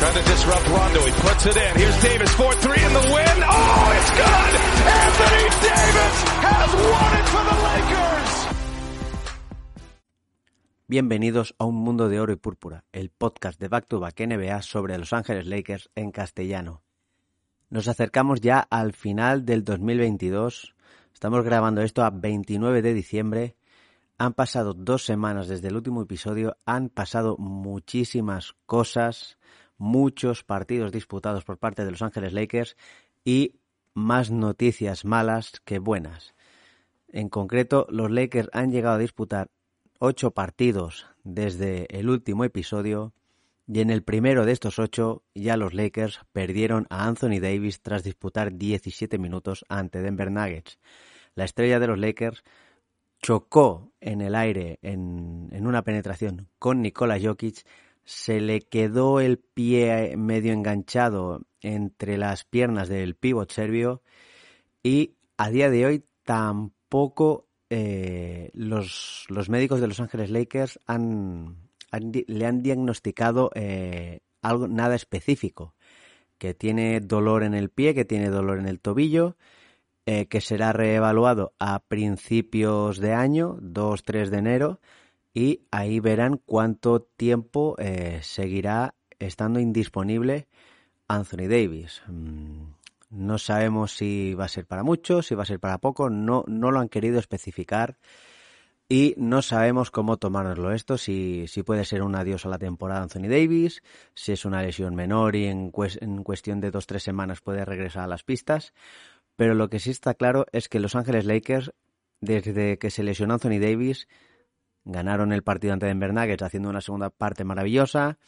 Trying 0.00 0.14
to 0.14 0.30
disrupt 0.30 0.66
Rondo. 0.66 1.00
He 1.04 1.12
puts 1.12 1.44
it 1.44 1.56
in. 1.58 1.76
Here's 1.76 2.02
Davis 2.02 2.30
4-3 2.30 2.86
in 2.86 2.92
the 2.94 3.04
win. 3.12 3.36
It's 4.00 4.10
good. 4.16 4.52
Anthony 5.04 5.44
Davis 5.60 6.16
has 6.40 6.70
won 6.72 7.10
it 7.20 7.26
for 7.28 7.44
the 7.44 7.56
Lakers. 7.68 8.32
Bienvenidos 10.88 11.54
a 11.58 11.66
Un 11.66 11.74
Mundo 11.74 12.08
de 12.08 12.18
Oro 12.18 12.32
y 12.32 12.36
Púrpura, 12.36 12.84
el 12.92 13.10
podcast 13.10 13.60
de 13.60 13.68
Back 13.68 13.88
to 13.88 14.00
Back 14.00 14.18
NBA 14.18 14.62
sobre 14.62 14.96
Los 14.96 15.12
Ángeles 15.12 15.46
Lakers 15.46 15.90
en 15.94 16.12
castellano. 16.12 16.82
Nos 17.68 17.86
acercamos 17.86 18.40
ya 18.40 18.60
al 18.70 18.94
final 18.94 19.44
del 19.44 19.64
2022. 19.64 20.74
Estamos 21.12 21.44
grabando 21.44 21.82
esto 21.82 22.02
a 22.04 22.08
29 22.08 22.80
de 22.80 22.94
diciembre. 22.94 23.56
Han 24.16 24.32
pasado 24.32 24.72
dos 24.72 25.04
semanas 25.04 25.46
desde 25.46 25.68
el 25.68 25.76
último 25.76 26.00
episodio. 26.00 26.56
Han 26.64 26.88
pasado 26.88 27.36
muchísimas 27.36 28.54
cosas, 28.64 29.36
muchos 29.80 30.44
partidos 30.44 30.92
disputados 30.92 31.42
por 31.42 31.58
parte 31.58 31.84
de 31.84 31.90
Los 31.90 32.02
Ángeles 32.02 32.34
Lakers 32.34 32.76
y 33.24 33.56
más 33.94 34.30
noticias 34.30 35.04
malas 35.04 35.60
que 35.64 35.78
buenas. 35.78 36.34
En 37.08 37.30
concreto, 37.30 37.86
los 37.90 38.10
Lakers 38.10 38.50
han 38.52 38.70
llegado 38.70 38.96
a 38.96 38.98
disputar 38.98 39.48
ocho 39.98 40.32
partidos 40.32 41.06
desde 41.24 41.86
el 41.98 42.10
último 42.10 42.44
episodio 42.44 43.14
y 43.66 43.80
en 43.80 43.90
el 43.90 44.02
primero 44.02 44.44
de 44.44 44.52
estos 44.52 44.78
ocho 44.78 45.22
ya 45.34 45.56
los 45.56 45.72
Lakers 45.72 46.20
perdieron 46.32 46.86
a 46.90 47.06
Anthony 47.06 47.40
Davis 47.40 47.80
tras 47.80 48.04
disputar 48.04 48.52
17 48.52 49.18
minutos 49.18 49.64
ante 49.68 50.02
Denver 50.02 50.30
Nuggets. 50.30 50.78
La 51.34 51.44
estrella 51.44 51.80
de 51.80 51.86
los 51.86 51.98
Lakers 51.98 52.44
chocó 53.22 53.92
en 54.00 54.20
el 54.20 54.34
aire 54.34 54.78
en, 54.82 55.48
en 55.52 55.66
una 55.66 55.82
penetración 55.82 56.48
con 56.58 56.82
Nikola 56.82 57.18
Jokic, 57.18 57.64
se 58.10 58.40
le 58.40 58.60
quedó 58.60 59.20
el 59.20 59.38
pie 59.38 60.16
medio 60.16 60.52
enganchado 60.52 61.42
entre 61.60 62.18
las 62.18 62.44
piernas 62.44 62.88
del 62.88 63.14
pívot 63.14 63.52
serbio 63.52 64.02
y 64.82 65.14
a 65.36 65.48
día 65.48 65.70
de 65.70 65.86
hoy 65.86 66.04
tampoco 66.24 67.46
eh, 67.70 68.50
los, 68.52 69.26
los 69.28 69.48
médicos 69.48 69.80
de 69.80 69.86
Los 69.86 70.00
Ángeles 70.00 70.28
Lakers 70.28 70.80
han, 70.88 71.70
han, 71.92 72.10
le 72.26 72.46
han 72.46 72.64
diagnosticado 72.64 73.52
eh, 73.54 74.22
algo 74.42 74.66
nada 74.66 74.96
específico, 74.96 75.76
que 76.36 76.52
tiene 76.52 76.98
dolor 76.98 77.44
en 77.44 77.54
el 77.54 77.70
pie, 77.70 77.94
que 77.94 78.04
tiene 78.04 78.28
dolor 78.28 78.58
en 78.58 78.66
el 78.66 78.80
tobillo, 78.80 79.36
eh, 80.04 80.26
que 80.26 80.40
será 80.40 80.72
reevaluado 80.72 81.54
a 81.60 81.78
principios 81.78 82.98
de 82.98 83.12
año, 83.12 83.56
2-3 83.60 84.30
de 84.30 84.38
enero, 84.38 84.80
y 85.32 85.62
ahí 85.70 86.00
verán 86.00 86.40
cuánto 86.44 87.02
tiempo 87.02 87.76
eh, 87.78 88.20
seguirá 88.22 88.94
estando 89.18 89.60
indisponible 89.60 90.48
Anthony 91.08 91.48
Davis. 91.48 92.02
Mm, 92.06 92.72
no 93.10 93.38
sabemos 93.38 93.96
si 93.96 94.34
va 94.34 94.44
a 94.44 94.48
ser 94.48 94.66
para 94.66 94.82
mucho, 94.82 95.22
si 95.22 95.34
va 95.34 95.42
a 95.42 95.46
ser 95.46 95.60
para 95.60 95.78
poco, 95.78 96.10
no, 96.10 96.44
no 96.46 96.70
lo 96.70 96.80
han 96.80 96.88
querido 96.88 97.18
especificar 97.18 97.98
y 98.88 99.14
no 99.18 99.40
sabemos 99.40 99.92
cómo 99.92 100.16
tomárnoslo 100.16 100.72
esto, 100.72 100.98
si, 100.98 101.46
si 101.46 101.62
puede 101.62 101.84
ser 101.84 102.02
un 102.02 102.16
adiós 102.16 102.44
a 102.44 102.48
la 102.48 102.58
temporada 102.58 103.02
Anthony 103.02 103.28
Davis, 103.28 103.82
si 104.14 104.32
es 104.32 104.44
una 104.44 104.62
lesión 104.62 104.96
menor 104.96 105.36
y 105.36 105.46
en, 105.46 105.72
en 106.00 106.24
cuestión 106.24 106.60
de 106.60 106.72
dos 106.72 106.88
tres 106.88 107.04
semanas 107.04 107.40
puede 107.40 107.64
regresar 107.64 108.02
a 108.02 108.08
las 108.08 108.24
pistas, 108.24 108.72
pero 109.36 109.54
lo 109.54 109.70
que 109.70 109.78
sí 109.78 109.90
está 109.90 110.14
claro 110.14 110.44
es 110.52 110.68
que 110.68 110.80
Los 110.80 110.96
Ángeles 110.96 111.24
Lakers, 111.24 111.72
desde 112.20 112.78
que 112.78 112.90
se 112.90 113.04
lesionó 113.04 113.34
Anthony 113.34 113.60
Davis, 113.60 114.08
ganaron 114.90 115.32
el 115.32 115.42
partido 115.42 115.72
ante 115.72 115.86
Denver 115.86 116.12
Nuggets 116.12 116.42
haciendo 116.42 116.68
una 116.68 116.80
segunda 116.80 117.10
parte 117.10 117.44
maravillosa, 117.44 118.18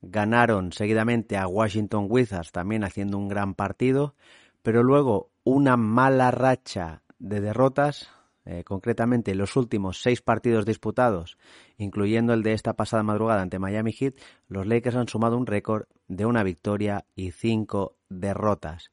ganaron 0.00 0.72
seguidamente 0.72 1.36
a 1.36 1.46
Washington 1.46 2.06
Wizards 2.08 2.52
también 2.52 2.84
haciendo 2.84 3.18
un 3.18 3.28
gran 3.28 3.54
partido, 3.54 4.14
pero 4.62 4.82
luego 4.82 5.30
una 5.44 5.76
mala 5.76 6.30
racha 6.30 7.02
de 7.18 7.40
derrotas, 7.40 8.10
eh, 8.44 8.64
concretamente 8.64 9.34
los 9.36 9.54
últimos 9.56 10.02
seis 10.02 10.20
partidos 10.20 10.66
disputados, 10.66 11.38
incluyendo 11.78 12.34
el 12.34 12.42
de 12.42 12.52
esta 12.52 12.74
pasada 12.74 13.04
madrugada 13.04 13.42
ante 13.42 13.60
Miami 13.60 13.92
Heat, 13.92 14.14
los 14.48 14.66
Lakers 14.66 14.96
han 14.96 15.08
sumado 15.08 15.36
un 15.36 15.46
récord 15.46 15.84
de 16.08 16.26
una 16.26 16.42
victoria 16.42 17.04
y 17.14 17.30
cinco 17.30 17.96
derrotas. 18.08 18.90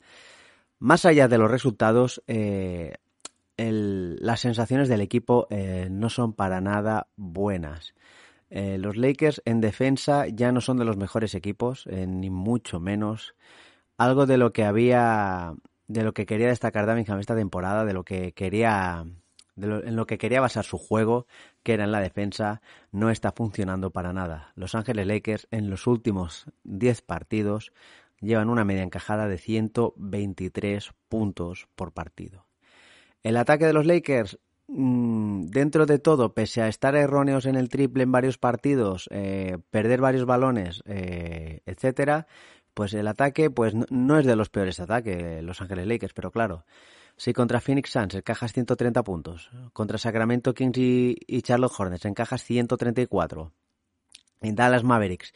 Más 0.78 1.06
allá 1.06 1.28
de 1.28 1.38
los 1.40 1.50
resultados, 1.50 2.24
eh, 2.28 2.94
las 3.60 4.40
sensaciones 4.40 4.88
del 4.88 5.02
equipo 5.02 5.48
eh, 5.50 5.88
no 5.92 6.10
son 6.10 6.34
para 6.34 6.62
nada 6.62 7.08
buenas. 7.18 7.94
Eh, 8.50 8.78
los 8.80 8.98
Lakers 8.98 9.42
en 9.46 9.62
defensa 9.62 10.28
ya 10.28 10.52
no 10.52 10.62
son 10.62 10.78
de 10.78 10.86
los 10.86 10.98
mejores 10.98 11.36
equipos, 11.36 11.86
eh, 11.88 12.08
ni 12.08 12.30
mucho 12.30 12.80
menos. 12.80 13.36
Algo 13.98 14.26
de 14.26 14.38
lo 14.38 14.54
que 14.54 14.64
había, 14.64 15.54
de 15.88 16.04
lo 16.04 16.14
que 16.14 16.26
quería 16.26 16.48
destacar 16.48 16.86
Davingham 16.86 17.20
esta 17.20 17.36
temporada, 17.36 17.86
de 17.86 17.94
lo 17.94 18.04
que 18.04 18.32
quería, 18.34 19.06
de 19.56 19.68
lo, 19.68 19.84
en 19.84 19.96
lo 19.96 20.08
que 20.08 20.18
quería 20.18 20.42
basar 20.42 20.66
su 20.66 20.78
juego, 20.78 21.28
que 21.64 21.74
era 21.74 21.84
en 21.84 21.92
la 21.92 22.00
defensa, 22.00 22.62
no 22.92 23.10
está 23.12 23.32
funcionando 23.34 23.92
para 23.92 24.14
nada. 24.14 24.54
Los 24.56 24.74
Ángeles 24.74 25.06
Lakers 25.06 25.48
en 25.52 25.70
los 25.70 25.86
últimos 25.86 26.46
10 26.64 27.02
partidos 27.02 27.74
llevan 28.22 28.50
una 28.50 28.66
media 28.66 28.84
encajada 28.84 29.28
de 29.28 29.38
123 29.38 30.92
puntos 31.10 31.68
por 31.76 31.92
partido. 31.92 32.49
El 33.24 33.38
ataque 33.38 33.66
de 33.66 33.74
los 33.74 33.86
Lakers 33.86 34.40
dentro 34.72 35.86
de 35.86 35.98
todo, 35.98 36.34
pese 36.34 36.62
a 36.62 36.68
estar 36.68 36.96
erróneos 36.96 37.46
en 37.46 37.56
el 37.56 37.70
triple 37.70 38.04
en 38.04 38.12
varios 38.12 38.38
partidos, 38.38 39.10
eh, 39.12 39.58
perder 39.72 40.00
varios 40.00 40.26
balones, 40.26 40.84
eh, 40.86 41.62
etcétera, 41.66 42.28
pues 42.76 42.94
el 42.94 43.08
ataque 43.08 43.50
pues 43.50 43.74
no 43.90 44.20
es 44.20 44.26
de 44.26 44.36
los 44.36 44.50
peores 44.50 44.80
ataques, 44.80 45.44
Los 45.44 45.62
Ángeles 45.62 45.88
Lakers, 45.88 46.14
pero 46.14 46.32
claro, 46.32 46.66
si 47.18 47.34
contra 47.34 47.62
Phoenix 47.62 47.90
Suns 47.90 48.14
encajas 48.14 48.54
130 48.54 49.04
puntos, 49.04 49.50
contra 49.74 49.98
Sacramento 49.98 50.54
Kings 50.54 50.78
y, 50.78 51.18
y 51.26 51.42
Charlotte 51.42 51.74
Hornets 51.76 52.06
encajas 52.06 52.44
134, 52.44 53.52
en 54.42 54.56
Dallas 54.56 54.84
Mavericks 54.84 55.34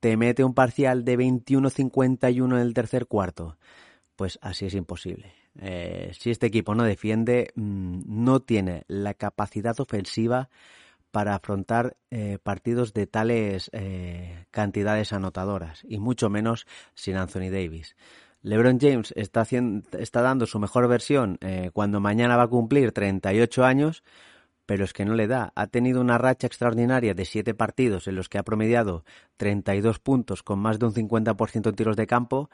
te 0.00 0.16
mete 0.16 0.42
un 0.42 0.52
parcial 0.52 1.04
de 1.04 1.16
21-51 1.16 2.44
en 2.44 2.60
el 2.60 2.74
tercer 2.74 3.06
cuarto, 3.06 3.56
pues 4.22 4.38
así 4.40 4.66
es 4.66 4.74
imposible. 4.74 5.34
Eh, 5.60 6.12
si 6.16 6.30
este 6.30 6.46
equipo 6.46 6.76
no 6.76 6.84
defiende, 6.84 7.50
mmm, 7.56 8.02
no 8.06 8.38
tiene 8.38 8.84
la 8.86 9.14
capacidad 9.14 9.80
ofensiva 9.80 10.48
para 11.10 11.34
afrontar 11.34 11.96
eh, 12.12 12.38
partidos 12.40 12.94
de 12.94 13.08
tales 13.08 13.68
eh, 13.72 14.46
cantidades 14.52 15.12
anotadoras, 15.12 15.82
y 15.88 15.98
mucho 15.98 16.30
menos 16.30 16.68
sin 16.94 17.16
Anthony 17.16 17.50
Davis. 17.50 17.96
LeBron 18.42 18.78
James 18.78 19.12
está, 19.16 19.40
haciendo, 19.40 19.88
está 19.98 20.22
dando 20.22 20.46
su 20.46 20.60
mejor 20.60 20.86
versión 20.86 21.40
cuando 21.72 21.98
mañana 21.98 22.36
va 22.36 22.44
a 22.44 22.48
cumplir 22.48 22.92
38 22.92 23.64
años, 23.64 24.04
pero 24.66 24.84
es 24.84 24.92
que 24.92 25.04
no 25.04 25.14
le 25.14 25.26
da. 25.26 25.52
Ha 25.54 25.66
tenido 25.66 26.00
una 26.00 26.18
racha 26.18 26.46
extraordinaria 26.46 27.14
de 27.14 27.24
siete 27.24 27.54
partidos 27.54 28.08
en 28.08 28.16
los 28.16 28.28
que 28.28 28.38
ha 28.38 28.42
promediado 28.42 29.04
32 29.36 29.98
puntos 29.98 30.42
con 30.42 30.58
más 30.58 30.78
de 30.78 30.86
un 30.86 30.94
50% 30.94 31.68
en 31.68 31.74
tiros 31.74 31.96
de 31.96 32.06
campo, 32.06 32.50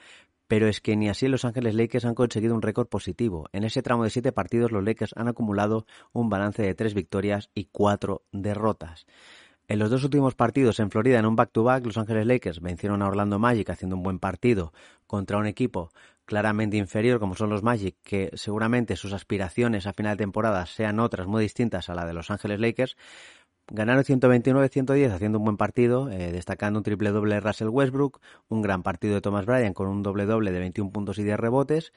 pero 0.46 0.66
es 0.66 0.80
que 0.80 0.96
ni 0.96 1.08
así 1.08 1.28
los 1.28 1.44
Ángeles 1.44 1.74
Lakers 1.74 2.06
han 2.06 2.14
conseguido 2.14 2.54
un 2.54 2.62
récord 2.62 2.88
positivo. 2.88 3.48
En 3.52 3.64
ese 3.64 3.82
tramo 3.82 4.04
de 4.04 4.10
siete 4.10 4.32
partidos 4.32 4.72
los 4.72 4.82
Lakers 4.82 5.12
han 5.16 5.28
acumulado 5.28 5.86
un 6.12 6.30
balance 6.30 6.62
de 6.62 6.74
tres 6.74 6.94
victorias 6.94 7.50
y 7.54 7.66
cuatro 7.66 8.22
derrotas. 8.32 9.06
En 9.68 9.78
los 9.78 9.90
dos 9.90 10.02
últimos 10.02 10.34
partidos 10.34 10.80
en 10.80 10.90
Florida, 10.90 11.18
en 11.18 11.26
un 11.26 11.36
back-to-back, 11.36 11.82
-back, 11.82 11.86
los 11.86 11.98
Ángeles 11.98 12.26
Lakers 12.26 12.60
vencieron 12.62 13.02
a 13.02 13.06
Orlando 13.06 13.38
Magic 13.38 13.68
haciendo 13.68 13.96
un 13.96 14.02
buen 14.02 14.18
partido 14.18 14.72
contra 15.06 15.36
un 15.36 15.46
equipo 15.46 15.90
claramente 16.28 16.76
inferior 16.76 17.18
como 17.18 17.34
son 17.34 17.48
los 17.48 17.62
Magic, 17.62 17.96
que 18.04 18.30
seguramente 18.34 18.94
sus 18.94 19.14
aspiraciones 19.14 19.86
a 19.86 19.94
final 19.94 20.16
de 20.16 20.22
temporada 20.22 20.66
sean 20.66 21.00
otras 21.00 21.26
muy 21.26 21.42
distintas 21.42 21.88
a 21.88 21.94
la 21.94 22.04
de 22.04 22.12
los 22.12 22.30
Ángeles 22.30 22.60
Lakers, 22.60 22.96
Ganaron 23.70 24.02
129-110 24.02 25.12
haciendo 25.12 25.38
un 25.38 25.44
buen 25.44 25.56
partido, 25.58 26.08
eh, 26.10 26.32
destacando 26.32 26.78
un 26.78 26.84
triple 26.84 27.10
doble 27.10 27.34
de 27.34 27.40
Russell 27.40 27.68
Westbrook, 27.68 28.20
un 28.48 28.62
gran 28.62 28.82
partido 28.82 29.14
de 29.14 29.20
Thomas 29.20 29.44
Bryan 29.44 29.74
con 29.74 29.88
un 29.88 30.02
doble 30.02 30.24
doble 30.24 30.52
de 30.52 30.58
21 30.58 30.90
puntos 30.90 31.18
y 31.18 31.24
10 31.24 31.38
rebotes. 31.38 31.92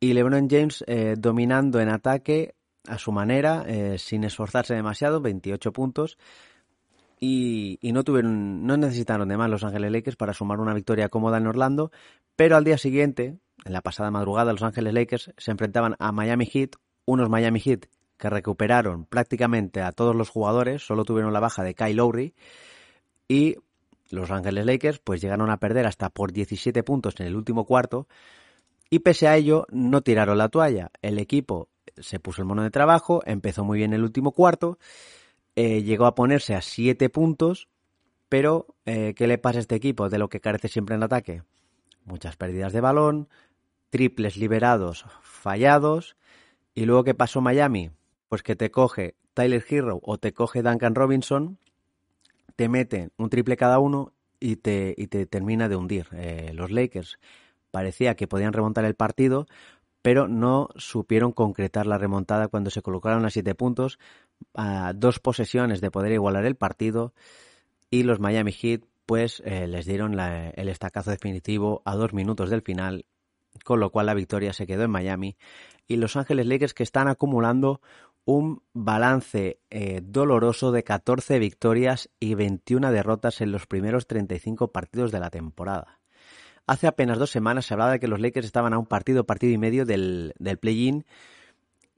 y 0.00 0.12
LeBron 0.14 0.48
James 0.50 0.84
eh, 0.88 1.14
dominando 1.16 1.80
en 1.80 1.88
ataque 1.88 2.54
a 2.88 2.98
su 2.98 3.12
manera, 3.12 3.64
eh, 3.66 3.96
sin 3.98 4.24
esforzarse 4.24 4.74
demasiado, 4.74 5.20
28 5.20 5.72
puntos. 5.72 6.18
Y, 7.20 7.78
no 7.82 8.02
tuvieron, 8.02 8.66
no 8.66 8.76
necesitaron 8.76 9.28
de 9.28 9.36
más 9.36 9.48
Los 9.48 9.62
Ángeles 9.62 9.92
Lakers 9.92 10.16
para 10.16 10.34
sumar 10.34 10.58
una 10.58 10.74
victoria 10.74 11.08
cómoda 11.08 11.38
en 11.38 11.46
Orlando, 11.46 11.92
pero 12.34 12.56
al 12.56 12.64
día 12.64 12.78
siguiente, 12.78 13.38
en 13.64 13.72
la 13.72 13.80
pasada 13.80 14.10
madrugada, 14.10 14.52
Los 14.52 14.62
Ángeles 14.62 14.94
Lakers 14.94 15.32
se 15.36 15.50
enfrentaban 15.50 15.96
a 15.98 16.12
Miami 16.12 16.46
Heat, 16.46 16.70
unos 17.04 17.28
Miami 17.28 17.60
Heat 17.60 17.86
que 18.18 18.30
recuperaron 18.30 19.04
prácticamente 19.04 19.82
a 19.82 19.92
todos 19.92 20.14
los 20.14 20.30
jugadores, 20.30 20.86
solo 20.86 21.04
tuvieron 21.04 21.32
la 21.32 21.40
baja 21.40 21.64
de 21.64 21.74
Kyle 21.74 21.96
Lowry, 21.96 22.34
y 23.28 23.56
los 24.10 24.30
Ángeles 24.30 24.66
Lakers 24.66 25.00
pues 25.00 25.20
llegaron 25.20 25.50
a 25.50 25.58
perder 25.58 25.86
hasta 25.86 26.10
por 26.10 26.32
17 26.32 26.82
puntos 26.82 27.18
en 27.18 27.26
el 27.26 27.34
último 27.34 27.64
cuarto, 27.64 28.06
y 28.90 29.00
pese 29.00 29.26
a 29.26 29.36
ello 29.36 29.66
no 29.70 30.02
tiraron 30.02 30.38
la 30.38 30.50
toalla. 30.50 30.90
El 31.00 31.18
equipo 31.18 31.68
se 31.96 32.20
puso 32.20 32.42
el 32.42 32.46
mono 32.46 32.62
de 32.62 32.70
trabajo, 32.70 33.22
empezó 33.24 33.64
muy 33.64 33.78
bien 33.78 33.92
el 33.92 34.02
último 34.04 34.32
cuarto, 34.32 34.78
eh, 35.56 35.82
llegó 35.82 36.06
a 36.06 36.14
ponerse 36.14 36.54
a 36.54 36.62
7 36.62 37.08
puntos, 37.08 37.68
pero 38.28 38.66
eh, 38.86 39.14
¿qué 39.16 39.26
le 39.26 39.38
pasa 39.38 39.58
a 39.58 39.62
este 39.62 39.74
equipo 39.74 40.08
de 40.08 40.18
lo 40.18 40.28
que 40.28 40.40
carece 40.40 40.68
siempre 40.68 40.94
en 40.94 41.02
ataque? 41.02 41.42
Muchas 42.04 42.36
pérdidas 42.36 42.72
de 42.72 42.80
balón, 42.80 43.28
triples 43.90 44.36
liberados 44.36 45.04
fallados, 45.22 46.16
y 46.74 46.84
luego 46.84 47.04
¿qué 47.04 47.14
pasó 47.14 47.40
Miami? 47.40 47.90
Pues 48.28 48.42
que 48.42 48.56
te 48.56 48.70
coge 48.70 49.14
Tyler 49.34 49.64
Hero 49.68 50.00
o 50.02 50.18
te 50.18 50.32
coge 50.32 50.62
Duncan 50.62 50.94
Robinson, 50.94 51.58
te 52.56 52.68
meten 52.68 53.12
un 53.16 53.30
triple 53.30 53.56
cada 53.56 53.78
uno 53.78 54.12
y 54.40 54.56
te, 54.56 54.94
y 54.96 55.06
te 55.06 55.26
termina 55.26 55.68
de 55.68 55.76
hundir. 55.76 56.08
Eh, 56.12 56.52
los 56.54 56.70
Lakers 56.70 57.18
parecía 57.70 58.14
que 58.14 58.26
podían 58.26 58.52
remontar 58.52 58.84
el 58.84 58.94
partido, 58.94 59.46
pero 60.02 60.28
no 60.28 60.68
supieron 60.76 61.32
concretar 61.32 61.86
la 61.86 61.98
remontada 61.98 62.48
cuando 62.48 62.70
se 62.70 62.82
colocaron 62.82 63.24
a 63.24 63.30
siete 63.30 63.54
puntos, 63.54 63.98
a 64.54 64.92
dos 64.94 65.20
posesiones 65.20 65.80
de 65.80 65.90
poder 65.90 66.12
igualar 66.12 66.44
el 66.44 66.56
partido 66.56 67.14
y 67.90 68.02
los 68.02 68.20
Miami 68.20 68.52
Heat 68.52 68.82
pues 69.06 69.42
eh, 69.44 69.66
les 69.66 69.86
dieron 69.86 70.18
el 70.18 70.68
estacazo 70.68 71.10
definitivo 71.10 71.82
a 71.84 71.94
dos 71.96 72.12
minutos 72.12 72.50
del 72.50 72.62
final, 72.62 73.06
con 73.64 73.80
lo 73.80 73.90
cual 73.90 74.06
la 74.06 74.14
victoria 74.14 74.52
se 74.52 74.66
quedó 74.66 74.84
en 74.84 74.90
Miami 74.90 75.36
y 75.86 75.96
Los 75.96 76.16
Ángeles 76.16 76.46
Lakers 76.46 76.74
que 76.74 76.82
están 76.82 77.08
acumulando 77.08 77.80
un 78.24 78.62
balance 78.72 79.60
eh, 79.70 80.00
doloroso 80.02 80.70
de 80.70 80.84
14 80.84 81.38
victorias 81.38 82.08
y 82.20 82.34
21 82.34 82.92
derrotas 82.92 83.40
en 83.40 83.50
los 83.50 83.66
primeros 83.66 84.06
35 84.06 84.70
partidos 84.70 85.10
de 85.10 85.20
la 85.20 85.30
temporada. 85.30 85.98
Hace 86.66 86.86
apenas 86.86 87.18
dos 87.18 87.30
semanas 87.30 87.66
se 87.66 87.74
hablaba 87.74 87.92
de 87.92 88.00
que 88.00 88.06
los 88.06 88.20
Lakers 88.20 88.46
estaban 88.46 88.72
a 88.72 88.78
un 88.78 88.86
partido, 88.86 89.24
partido 89.24 89.52
y 89.52 89.58
medio 89.58 89.84
del, 89.84 90.32
del 90.38 90.58
play-in 90.58 91.04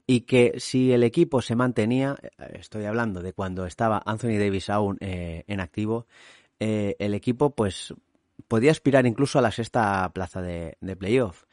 y 0.07 0.21
que 0.21 0.55
si 0.57 0.91
el 0.91 1.03
equipo 1.03 1.41
se 1.41 1.55
mantenía, 1.55 2.17
eh, 2.21 2.57
estoy 2.59 2.85
hablando 2.85 3.21
de 3.21 3.33
cuando 3.33 3.65
estaba 3.65 4.01
Anthony 4.05 4.37
Davis 4.39 4.69
aún 4.69 4.97
eh, 5.01 5.43
en 5.47 5.59
activo, 5.59 6.07
eh, 6.59 6.95
el 6.99 7.13
equipo 7.13 7.51
pues 7.55 7.93
podía 8.47 8.71
aspirar 8.71 9.05
incluso 9.05 9.39
a 9.39 9.41
la 9.41 9.51
sexta 9.51 10.09
plaza 10.13 10.41
de, 10.41 10.77
de 10.81 10.95
playoff. 10.95 11.43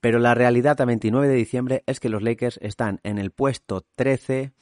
Pero 0.00 0.18
la 0.18 0.34
realidad 0.34 0.80
a 0.80 0.84
29 0.84 1.28
de 1.28 1.34
diciembre 1.34 1.82
es 1.86 1.98
que 1.98 2.08
los 2.08 2.22
Lakers 2.22 2.58
están 2.62 3.00
en 3.02 3.18
el 3.18 3.30
puesto 3.32 3.84
13 3.96 4.52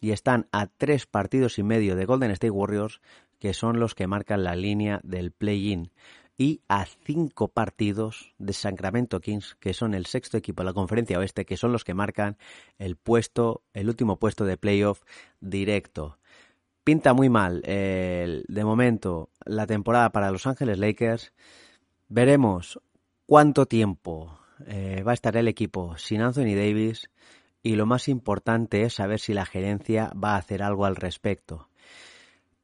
y 0.00 0.10
están 0.12 0.48
a 0.50 0.66
tres 0.66 1.06
partidos 1.06 1.58
y 1.58 1.62
medio 1.62 1.94
de 1.94 2.06
Golden 2.06 2.30
State 2.32 2.50
Warriors, 2.50 3.00
que 3.38 3.54
son 3.54 3.78
los 3.78 3.94
que 3.94 4.06
marcan 4.06 4.42
la 4.42 4.56
línea 4.56 5.00
del 5.04 5.30
play-in 5.30 5.92
y 6.40 6.62
a 6.68 6.86
cinco 6.86 7.48
partidos 7.48 8.34
de 8.38 8.54
Sacramento 8.54 9.20
Kings, 9.20 9.56
que 9.60 9.74
son 9.74 9.92
el 9.92 10.06
sexto 10.06 10.38
equipo 10.38 10.62
de 10.62 10.68
la 10.68 10.72
conferencia 10.72 11.18
oeste, 11.18 11.44
que 11.44 11.58
son 11.58 11.70
los 11.70 11.84
que 11.84 11.92
marcan 11.92 12.38
el 12.78 12.96
puesto, 12.96 13.62
el 13.74 13.90
último 13.90 14.18
puesto 14.18 14.46
de 14.46 14.56
playoff 14.56 15.02
directo. 15.40 16.18
Pinta 16.90 17.14
muy 17.14 17.28
mal 17.28 17.62
de 17.62 18.64
momento 18.64 19.30
la 19.44 19.68
temporada 19.68 20.10
para 20.10 20.32
Los 20.32 20.48
Ángeles 20.48 20.76
Lakers. 20.76 21.32
Veremos 22.08 22.80
cuánto 23.26 23.66
tiempo 23.66 24.40
eh, 24.66 25.04
va 25.06 25.12
a 25.12 25.14
estar 25.14 25.36
el 25.36 25.46
equipo 25.46 25.96
sin 25.98 26.20
Anthony 26.20 26.56
Davis 26.56 27.08
y 27.62 27.76
lo 27.76 27.86
más 27.86 28.08
importante 28.08 28.82
es 28.82 28.94
saber 28.94 29.20
si 29.20 29.34
la 29.34 29.46
gerencia 29.46 30.10
va 30.20 30.34
a 30.34 30.38
hacer 30.38 30.64
algo 30.64 30.84
al 30.84 30.96
respecto. 30.96 31.68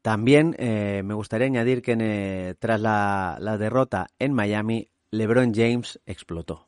También 0.01 0.57
eh, 0.59 1.03
me 1.05 1.13
gustaría 1.13 1.47
añadir 1.47 1.81
que 1.81 1.95
eh, 1.97 2.55
tras 2.59 2.81
la, 2.81 3.55
derrota 3.57 4.07
en 4.19 4.33
Miami, 4.33 4.89
LeBron 5.09 5.53
James 5.55 6.01
explotó. 6.05 6.67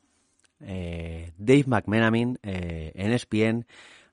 Dave 0.60 1.64
McMenamin 1.66 2.38
en 2.42 3.12
ESPN 3.12 3.66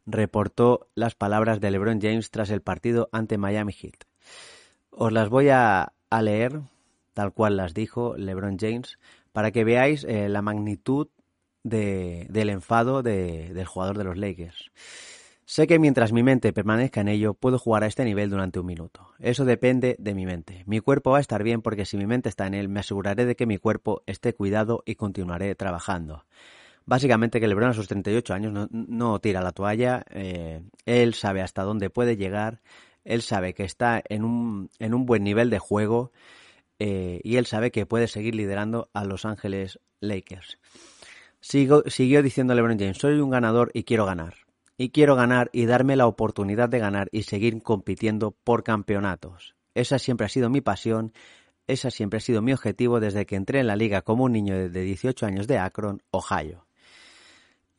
reportó 0.07 0.87
las 0.95 1.13
palabras 1.13 1.59
de 1.59 1.69
LeBron 1.69 2.01
James 2.01 2.31
tras 2.31 2.49
el 2.49 2.61
partido 2.61 3.09
ante 3.11 3.37
Miami 3.37 3.73
Heat. 3.73 4.05
Os 4.89 5.11
las 5.11 5.29
voy 5.29 5.49
a, 5.49 5.93
leer 6.21 6.61
tal 7.13 7.33
cual 7.33 7.57
las 7.57 7.73
dijo 7.73 8.15
LeBron 8.17 8.57
James 8.57 8.97
para 9.33 9.51
que 9.51 9.63
veáis 9.63 10.03
la 10.03 10.41
magnitud 10.41 11.09
del 11.63 12.49
enfado 12.49 13.03
del 13.03 13.65
jugador 13.65 13.97
de 13.97 14.03
los 14.05 14.17
Lakers. 14.17 14.71
Sé 15.49 15.65
que 15.65 15.79
mientras 15.79 16.11
mi 16.11 16.23
mente 16.23 16.51
permanezca 16.51 16.99
en 16.99 17.07
ello, 17.07 17.33
puedo 17.33 17.57
jugar 17.57 17.85
a 17.85 17.87
este 17.87 18.03
nivel 18.03 18.29
durante 18.29 18.59
un 18.59 18.65
minuto. 18.65 19.13
Eso 19.17 19.45
depende 19.45 19.95
de 19.97 20.13
mi 20.13 20.25
mente. 20.25 20.63
Mi 20.65 20.81
cuerpo 20.81 21.11
va 21.11 21.19
a 21.19 21.21
estar 21.21 21.41
bien 21.41 21.61
porque 21.61 21.85
si 21.85 21.95
mi 21.95 22.05
mente 22.05 22.27
está 22.27 22.47
en 22.47 22.53
él, 22.53 22.67
me 22.67 22.81
aseguraré 22.81 23.25
de 23.25 23.37
que 23.37 23.45
mi 23.45 23.57
cuerpo 23.57 24.03
esté 24.07 24.33
cuidado 24.33 24.83
y 24.85 24.95
continuaré 24.95 25.55
trabajando. 25.55 26.25
Básicamente 26.87 27.41
que 27.41 27.47
LeBron 27.47 27.71
a 27.71 27.73
sus 27.73 27.89
38 27.89 28.33
años 28.33 28.69
no, 28.71 29.19
tira 29.19 29.41
la 29.41 29.51
toalla, 29.51 30.05
eh, 30.09 30.63
él 30.85 31.13
sabe 31.13 31.41
hasta 31.41 31.63
dónde 31.63 31.89
puede 31.89 32.15
llegar, 32.15 32.61
él 33.03 33.21
sabe 33.21 33.53
que 33.53 33.65
está 33.65 34.01
en 34.07 34.23
un, 34.23 34.69
un 34.79 35.05
buen 35.05 35.23
nivel 35.23 35.49
de 35.49 35.59
juego 35.59 36.13
eh, 36.79 37.19
y 37.25 37.35
él 37.35 37.45
sabe 37.45 37.71
que 37.71 37.85
puede 37.85 38.07
seguir 38.07 38.35
liderando 38.35 38.89
a 38.93 39.03
Los 39.03 39.25
Ángeles 39.25 39.79
Lakers. 39.99 40.59
siguió 41.41 42.23
diciendo 42.23 42.55
LeBron 42.55 42.79
James, 42.79 42.97
soy 42.97 43.19
un 43.19 43.31
ganador 43.31 43.69
y 43.73 43.83
quiero 43.83 44.05
ganar 44.05 44.47
y 44.77 44.91
quiero 44.91 45.15
ganar 45.15 45.49
y 45.51 45.65
darme 45.65 45.97
la 45.97 46.07
oportunidad 46.07 46.69
de 46.69 46.79
ganar 46.79 47.09
y 47.11 47.23
seguir 47.23 47.61
compitiendo 47.61 48.31
por 48.31 48.63
campeonatos. 48.63 49.55
Esa 49.73 49.99
siempre 49.99 50.27
ha 50.27 50.29
sido 50.29 50.49
mi 50.49 50.61
pasión, 50.61 51.11
esa 51.65 51.91
siempre 51.91 52.17
ha 52.17 52.21
sido 52.21 52.41
mi 52.41 52.53
objetivo 52.53 52.99
desde 52.99 53.25
que 53.25 53.35
entré 53.35 53.59
en 53.59 53.67
la 53.67 53.75
liga 53.75 54.03
como 54.03 54.23
un 54.23 54.31
niño 54.31 54.69
de 54.69 54.81
18 54.81 55.25
años 55.25 55.47
de 55.47 55.57
Akron, 55.57 56.01
Ohio. 56.11 56.66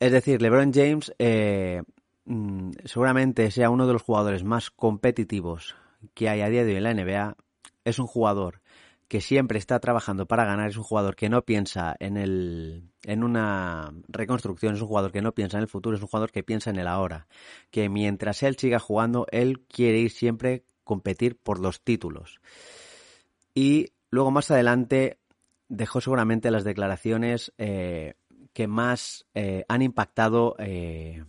Es 0.00 0.12
decir, 0.12 0.40
LeBron 0.40 0.72
James 0.72 1.12
eh, 1.18 1.82
mm, 2.24 2.70
seguramente 2.84 3.50
sea 3.50 3.70
uno 3.70 3.86
de 3.86 3.92
los 3.92 4.02
jugadores 4.02 4.44
más 4.44 4.70
competitivos 4.70 5.74
que 6.14 6.28
hay 6.28 6.40
a 6.40 6.48
día 6.48 6.64
de 6.64 6.72
hoy 6.72 6.76
en 6.76 6.82
la 6.84 6.94
NBA. 6.94 7.36
Es 7.84 7.98
un 7.98 8.06
jugador 8.06 8.60
que 9.08 9.20
siempre 9.20 9.58
está 9.58 9.80
trabajando 9.80 10.26
para 10.26 10.44
ganar, 10.44 10.68
es 10.68 10.76
un 10.76 10.84
jugador 10.84 11.16
que 11.16 11.30
no 11.30 11.42
piensa 11.42 11.96
en 11.98 12.16
el 12.18 12.90
en 13.04 13.24
una 13.24 13.92
reconstrucción, 14.06 14.74
es 14.74 14.82
un 14.82 14.88
jugador 14.88 15.12
que 15.12 15.22
no 15.22 15.32
piensa 15.32 15.56
en 15.56 15.62
el 15.62 15.68
futuro, 15.68 15.96
es 15.96 16.02
un 16.02 16.08
jugador 16.08 16.30
que 16.30 16.42
piensa 16.42 16.70
en 16.70 16.76
el 16.76 16.86
ahora, 16.86 17.26
que 17.70 17.88
mientras 17.88 18.42
él 18.42 18.56
siga 18.56 18.78
jugando, 18.78 19.26
él 19.32 19.60
quiere 19.60 19.98
ir 19.98 20.10
siempre 20.10 20.64
competir 20.84 21.38
por 21.38 21.58
los 21.58 21.82
títulos. 21.82 22.38
Y 23.54 23.92
luego 24.10 24.30
más 24.30 24.50
adelante 24.50 25.18
dejó 25.68 26.02
seguramente 26.02 26.50
las 26.50 26.64
declaraciones 26.64 27.52
eh, 27.56 28.14
que 28.58 28.66
más 28.66 29.24
eh, 29.34 29.64
han 29.68 29.82
impactado 29.82 30.56
eh, 30.58 31.22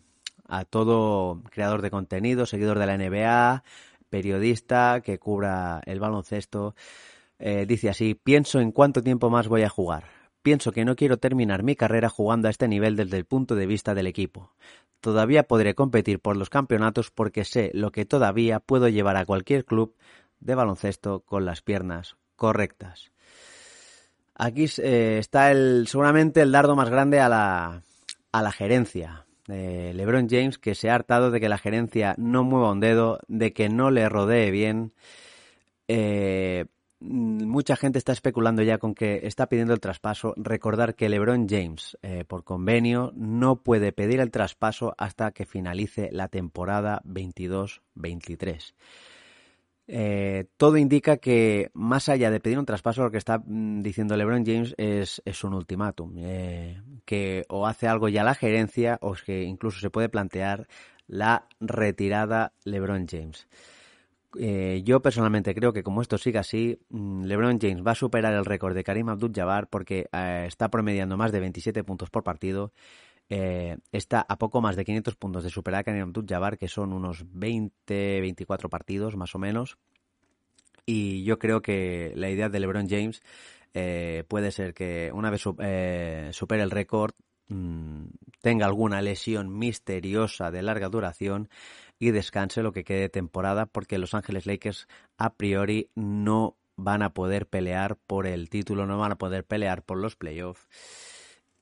a 0.47 0.65
todo 0.65 1.43
creador 1.51 1.83
de 1.83 1.91
contenido, 1.91 2.47
seguidor 2.47 2.79
de 2.79 2.87
la 2.87 2.97
NBA, 2.97 3.63
periodista 4.09 5.01
que 5.01 5.19
cubra 5.19 5.79
el 5.85 5.99
baloncesto. 5.99 6.73
Eh, 7.37 7.67
dice 7.67 7.87
así, 7.87 8.15
pienso 8.15 8.59
en 8.59 8.71
cuánto 8.71 9.03
tiempo 9.03 9.29
más 9.29 9.47
voy 9.47 9.61
a 9.61 9.69
jugar. 9.69 10.05
Pienso 10.41 10.71
que 10.71 10.85
no 10.85 10.95
quiero 10.95 11.17
terminar 11.17 11.61
mi 11.61 11.75
carrera 11.75 12.09
jugando 12.09 12.47
a 12.47 12.49
este 12.49 12.67
nivel 12.67 12.95
desde 12.95 13.17
el 13.17 13.25
punto 13.25 13.53
de 13.53 13.67
vista 13.67 13.93
del 13.93 14.07
equipo. 14.07 14.55
Todavía 14.99 15.43
podré 15.43 15.75
competir 15.75 16.19
por 16.19 16.35
los 16.35 16.49
campeonatos 16.49 17.11
porque 17.11 17.45
sé 17.45 17.69
lo 17.75 17.91
que 17.91 18.05
todavía 18.05 18.59
puedo 18.59 18.89
llevar 18.89 19.17
a 19.17 19.25
cualquier 19.27 19.65
club 19.65 19.95
de 20.39 20.55
baloncesto 20.55 21.19
con 21.19 21.45
las 21.45 21.61
piernas 21.61 22.17
correctas. 22.35 23.11
Aquí 24.41 24.67
eh, 24.77 25.17
está 25.19 25.51
seguramente 25.85 26.41
el 26.41 26.53
dardo 26.53 26.73
más 26.73 26.89
grande 26.89 27.19
a 27.19 27.27
la, 27.27 27.83
a 28.31 28.41
la 28.41 28.51
gerencia. 28.53 29.25
LeBron 29.47 30.29
James 30.29 30.57
que 30.57 30.75
se 30.75 30.89
ha 30.89 30.95
hartado 30.95 31.29
de 31.29 31.41
que 31.41 31.49
la 31.49 31.57
gerencia 31.57 32.15
no 32.17 32.45
mueva 32.45 32.71
un 32.71 32.79
dedo, 32.79 33.19
de 33.27 33.51
que 33.51 33.67
no 33.67 33.91
le 33.91 34.07
rodee 34.07 34.49
bien. 34.49 34.93
Eh, 35.89 36.65
mucha 37.01 37.75
gente 37.75 37.97
está 37.97 38.13
especulando 38.13 38.61
ya 38.61 38.77
con 38.77 38.95
que 38.95 39.21
está 39.23 39.47
pidiendo 39.49 39.73
el 39.73 39.81
traspaso. 39.81 40.33
Recordar 40.37 40.95
que 40.95 41.09
LeBron 41.09 41.49
James, 41.49 41.97
eh, 42.01 42.23
por 42.25 42.45
convenio, 42.45 43.11
no 43.15 43.57
puede 43.57 43.91
pedir 43.91 44.21
el 44.21 44.31
traspaso 44.31 44.95
hasta 44.97 45.31
que 45.31 45.45
finalice 45.45 46.09
la 46.13 46.29
temporada 46.29 47.01
22-23. 47.03 48.73
Eh, 49.91 50.45
todo 50.57 50.77
indica 50.77 51.17
que 51.17 51.71
más 51.73 52.09
allá 52.09 52.29
de 52.29 52.39
pedir 52.39 52.59
un 52.59 52.65
traspaso, 52.65 53.01
lo 53.01 53.09
que 53.09 53.17
está 53.17 53.39
mm, 53.39 53.81
diciendo 53.81 54.15
LeBron 54.15 54.45
James 54.45 54.75
es, 54.77 55.43
un 55.43 55.55
ultimátum, 55.55 56.13
eh, 56.19 56.79
que 57.05 57.43
o 57.49 57.65
hace 57.65 57.87
algo 57.87 58.07
ya 58.07 58.23
la 58.23 58.35
gerencia 58.35 58.99
o 59.01 59.15
es 59.15 59.23
que 59.23 59.41
incluso 59.41 59.79
se 59.79 59.89
puede 59.89 60.07
plantear 60.07 60.67
la 61.07 61.47
retirada 61.59 62.53
LeBron 62.65 63.07
James. 63.09 63.47
Eh, 64.37 64.83
yo 64.85 65.01
personalmente 65.01 65.55
creo 65.55 65.73
que 65.73 65.81
como 65.81 66.03
esto 66.03 66.19
siga 66.19 66.41
así, 66.41 66.77
mm, 66.89 67.23
LeBron 67.23 67.59
James 67.59 67.83
va 67.85 67.93
a 67.93 67.95
superar 67.95 68.35
el 68.35 68.45
récord 68.45 68.75
de 68.75 68.83
Karim 68.83 69.09
Abdul-Jabbar 69.09 69.69
porque 69.69 70.07
está 70.45 70.69
promediando 70.69 71.17
más 71.17 71.31
de 71.31 71.39
27 71.39 71.83
puntos 71.83 72.11
por 72.11 72.23
partido 72.23 72.73
eh, 73.29 73.77
está 73.91 74.25
a 74.27 74.37
poco 74.37 74.59
más 74.59 74.75
de 74.75 74.85
500 74.85 75.15
puntos 75.15 75.43
de 75.43 75.51
superar 75.51 75.81
a 75.81 75.83
Karim 75.83 76.03
Abdul-Jabbar, 76.03 76.57
que 76.57 76.67
son 76.67 76.93
unos 76.93 77.23
20, 77.31 78.21
24 78.21 78.69
partidos 78.69 79.15
más 79.15 79.35
o 79.35 79.39
menos. 79.39 79.77
Y 80.85 81.23
yo 81.23 81.37
creo 81.37 81.61
que 81.61 82.13
la 82.15 82.29
idea 82.29 82.49
de 82.49 82.59
LeBron 82.59 82.89
James 82.89 83.21
eh, 83.75 84.23
puede 84.27 84.51
ser 84.51 84.73
que 84.73 85.11
una 85.13 85.29
vez 85.29 85.43
eh, 85.59 86.29
supere 86.33 86.63
el 86.63 86.71
récord, 86.71 87.13
mm, 87.49 88.05
tenga 88.41 88.65
alguna 88.65 89.01
lesión 89.03 89.55
misteriosa 89.55 90.49
de 90.49 90.63
larga 90.63 90.89
duración 90.89 91.49
y 91.99 92.09
descanse 92.11 92.63
lo 92.63 92.71
que 92.71 92.83
quede 92.83 93.01
de 93.01 93.09
temporada, 93.09 93.67
porque 93.67 93.99
Los 93.99 94.15
Ángeles 94.15 94.47
Lakers 94.47 94.87
a 95.17 95.35
priori 95.35 95.89
no 95.93 96.55
van 96.77 97.03
a 97.03 97.13
poder 97.13 97.45
pelear 97.45 97.97
por 98.07 98.25
el 98.25 98.49
título, 98.49 98.87
no 98.87 98.97
van 98.97 99.11
a 99.11 99.17
poder 99.17 99.45
pelear 99.45 99.83
por 99.83 99.97
los 99.99 100.15
playoffs. 100.15 100.67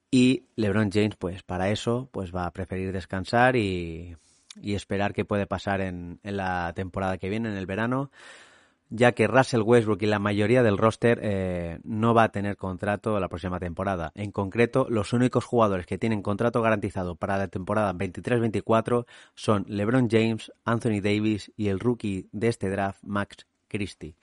Y 0.09 0.45
LeBron 0.55 0.89
James, 0.91 1.15
pues 1.17 1.43
para 1.43 1.69
eso, 1.69 2.07
pues 2.11 2.33
va 2.33 2.45
a 2.45 2.51
preferir 2.51 2.93
descansar 2.93 3.55
y, 3.55 4.15
esperar 4.61 5.13
qué 5.13 5.25
puede 5.25 5.47
pasar 5.47 5.81
en, 5.81 6.19
la 6.23 6.71
temporada 6.73 7.17
que 7.17 7.29
viene, 7.29 7.49
en 7.49 7.57
el 7.57 7.65
verano, 7.65 8.09
ya 8.89 9.11
que 9.11 9.27
Russell 9.27 9.61
Westbrook 9.61 10.01
y 10.01 10.05
la 10.05 10.19
mayoría 10.19 10.63
del 10.63 10.77
roster 10.77 11.19
eh, 11.21 11.79
no 11.83 12.13
va 12.13 12.23
a 12.23 12.31
tener 12.31 12.55
contrato 12.55 13.19
la 13.19 13.27
próxima 13.27 13.59
temporada. 13.59 14.13
En 14.15 14.31
concreto, 14.31 14.87
los 14.89 15.11
únicos 15.11 15.43
jugadores 15.43 15.85
que 15.85 15.97
tienen 15.97 16.21
contrato 16.21 16.61
garantizado 16.61 17.15
para 17.15 17.37
la 17.37 17.49
temporada 17.49 17.93
23-24 17.93 19.05
son 19.35 19.65
LeBron 19.67 20.07
James, 20.09 20.53
Anthony 20.63 21.01
Davis 21.01 21.51
y 21.57 21.67
el 21.67 21.81
rookie 21.81 22.29
de 22.31 22.47
este 22.47 22.69
draft, 22.69 23.03
Max 23.03 23.45
Christie. 23.67 24.15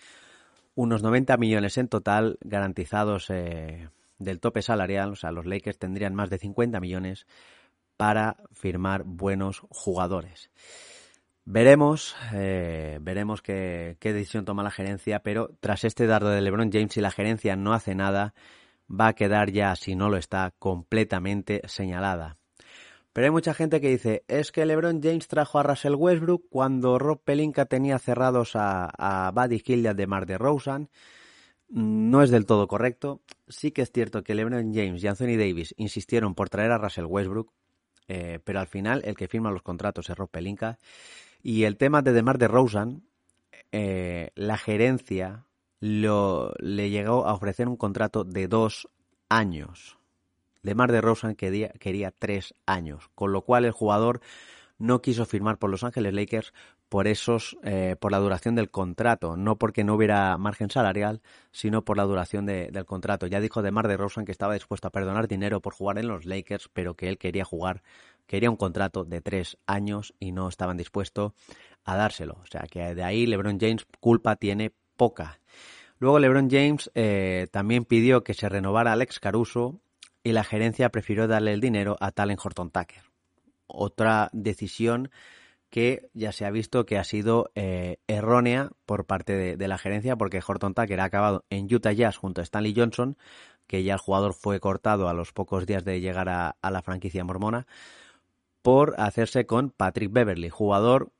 Unos 0.75 1.03
90 1.03 1.37
millones 1.37 1.77
en 1.77 1.89
total 1.89 2.39
garantizados. 2.41 3.29
Eh, 3.29 3.89
del 4.25 4.41
tope 4.41 4.63
salarial, 4.63 5.13
o 5.13 5.17
sea, 5.17 5.31
los 5.31 5.47
Lakers 5.47 5.79
tendrían 5.79 6.15
más 6.15 6.31
de 6.31 6.39
50 6.39 6.81
millones 6.81 7.27
para 7.97 8.37
firmar 8.53 9.05
buenos 9.05 9.63
jugadores. 9.71 10.51
Veremos, 11.47 12.17
eh, 12.33 12.99
veremos 13.03 13.43
qué, 13.43 13.97
decisión 14.01 14.47
toma 14.47 14.63
la 14.63 14.71
gerencia, 14.71 15.21
pero 15.21 15.51
tras 15.61 15.85
este 15.85 16.07
dardo 16.07 16.31
de 16.31 16.41
LeBron 16.41 16.73
James, 16.73 16.95
si 16.95 17.03
la 17.03 17.11
gerencia 17.11 17.55
no 17.55 17.75
hace 17.75 17.95
nada, 17.95 18.35
va 18.91 19.09
a 19.09 19.13
quedar 19.13 19.51
ya, 19.51 19.77
si 19.77 19.95
no 19.95 20.09
lo 20.09 20.17
está, 20.17 20.55
completamente 20.59 21.61
señalada. 21.67 22.39
Pero 23.13 23.27
hay 23.27 23.31
mucha 23.31 23.53
gente 23.53 23.81
que 23.81 23.91
dice, 23.91 24.25
es 24.27 24.53
que 24.53 24.65
LeBron 24.65 25.03
James 25.03 25.29
trajo 25.29 25.59
a 25.59 25.63
Russell 25.63 25.95
Westbrook 25.95 26.49
cuando 26.49 26.99
Rob 26.99 27.23
Pelinka 27.23 27.67
tenía 27.67 27.99
cerrados 27.99 28.57
a, 28.57 28.89
a 28.97 29.31
Buddy 29.31 29.63
Hill 29.65 29.95
de 29.95 30.07
Mar 30.07 30.27
de 30.27 30.39
Rosen 30.39 30.89
no 31.69 32.23
es 32.23 32.31
del 32.31 32.47
todo 32.47 32.69
correcto. 32.69 33.23
Sí 33.49 33.73
que 33.73 33.83
es 33.83 33.91
cierto 33.93 34.23
que 34.23 34.35
LeBron 34.35 34.75
James 34.75 35.03
y 35.03 35.09
Anthony 35.09 35.37
Davis 35.37 35.75
insistieron 35.77 36.35
por 36.35 36.49
traer 36.49 36.73
a 36.73 36.79
Russell 36.79 37.07
Westbrook, 37.07 37.53
eh, 38.09 38.39
pero 38.45 38.61
al 38.61 38.67
final 38.67 39.03
el 39.05 39.17
que 39.17 39.29
firma 39.29 39.51
los 39.51 39.63
contratos 39.63 40.11
es 40.11 40.17
Rob 40.17 40.31
Pelinka. 40.31 40.79
Y 41.43 41.65
el 41.65 41.77
tema 41.77 42.03
de 42.03 42.13
DeMar 42.13 42.39
DeRozan, 42.39 43.03
eh, 43.73 44.31
la 44.35 44.57
gerencia 44.57 45.47
lo, 45.81 46.55
le 46.59 46.91
llegó 46.91 47.27
a 47.27 47.35
ofrecer 47.35 47.69
un 47.69 47.77
contrato 47.77 48.25
de 48.25 48.49
dos 48.49 48.89
años. 49.29 49.99
DeMar 50.63 50.91
DeRozan 50.93 51.35
quería, 51.35 51.69
quería 51.69 52.11
tres 52.11 52.55
años, 52.67 53.11
con 53.15 53.33
lo 53.33 53.43
cual 53.43 53.65
el 53.67 53.73
jugador 53.73 54.21
no 54.79 55.03
quiso 55.03 55.27
firmar 55.27 55.59
por 55.59 55.71
Los 55.71 55.85
Ángeles 55.85 56.15
Lakers 56.15 56.53
por 56.95 57.09
esos, 57.09 57.59
eh, 57.65 57.97
por 57.99 58.13
la 58.13 58.21
duración 58.21 58.55
del 58.55 58.71
contrato, 58.71 59.37
no 59.37 59.59
porque 59.59 59.83
no 59.83 59.97
hubiera 59.97 60.39
margen 60.39 60.71
salarial, 60.71 61.23
sino 61.51 61.85
por 61.85 61.97
la 61.97 62.05
duración 62.05 62.47
del 62.47 62.85
contrato. 62.85 63.27
Ya 63.27 63.41
dijo 63.41 63.63
de 63.63 63.73
Mar 63.73 63.89
de 63.89 63.97
Rosen 63.97 64.25
que 64.25 64.31
estaba 64.31 64.55
dispuesto 64.55 64.87
a 64.87 64.93
perdonar 64.93 65.27
dinero 65.27 65.61
por 65.61 65.75
jugar 65.75 65.99
en 65.99 66.07
los 66.07 66.25
Lakers, 66.25 66.71
pero 66.73 66.95
que 66.95 67.09
él 67.09 67.19
quería 67.19 67.45
jugar, 67.45 67.83
quería 68.29 68.49
un 68.49 68.55
contrato 68.57 69.05
de 69.05 69.21
tres 69.21 69.59
años 69.67 70.15
y 70.21 70.31
no 70.31 70.47
estaban 70.47 70.77
dispuestos 70.77 71.33
a 71.83 71.97
dárselo. 71.97 72.39
O 72.41 72.47
sea 72.47 72.69
que 72.71 72.95
de 72.95 73.03
ahí 73.03 73.27
LeBron 73.27 73.59
James 73.59 73.89
culpa 73.99 74.37
tiene 74.37 74.71
poca. 74.97 75.41
Luego 75.99 76.21
LeBron 76.21 76.49
James 76.49 76.93
eh, 76.95 77.49
también 77.51 77.87
pidió 77.87 78.23
que 78.23 78.35
se 78.35 78.49
renovara 78.49 78.93
Alex 78.93 79.19
Caruso 79.19 79.81
y 80.23 80.31
la 80.31 80.45
gerencia 80.45 80.91
prefirió 80.91 81.27
darle 81.27 81.55
el 81.55 81.61
dinero 81.61 81.97
a 81.99 82.13
Talen 82.13 82.39
Horton 82.41 82.71
Tucker. 82.71 83.03
Otra 83.67 84.31
decisión 84.33 85.11
que 85.75 86.09
ya 86.15 86.31
se 86.31 86.47
ha 86.47 86.53
visto 86.53 86.87
que 86.87 86.99
ha 86.99 87.03
sido 87.03 87.51
eh, 87.57 87.97
errónea 88.07 88.71
por 88.87 89.07
parte 89.07 89.57
de, 89.57 89.67
la 89.67 89.77
gerencia 89.77 90.15
porque 90.15 90.41
Horton 90.47 90.73
Tucker 90.73 91.01
ha 91.01 91.05
acabado 91.07 91.45
en 91.51 91.65
Utah 91.65 91.91
Jazz 91.91 92.17
junto 92.17 92.41
a 92.41 92.45
Stanley 92.45 92.75
Johnson, 92.77 93.17
que 93.67 93.83
ya 93.83 93.95
el 93.95 93.99
jugador 93.99 94.35
fue 94.35 94.61
cortado 94.61 95.09
a 95.09 95.15
los 95.15 95.33
pocos 95.33 95.67
días 95.67 95.85
de 95.85 96.01
llegar 96.01 96.29
a, 96.29 96.55
la 96.63 96.83
franquicia 96.83 97.25
mormona, 97.25 97.67
por 98.63 98.95
hacerse 99.01 99.47
con 99.47 99.71
Patrick 99.71 100.13
Beverly, 100.13 100.49
jugador 100.49 101.11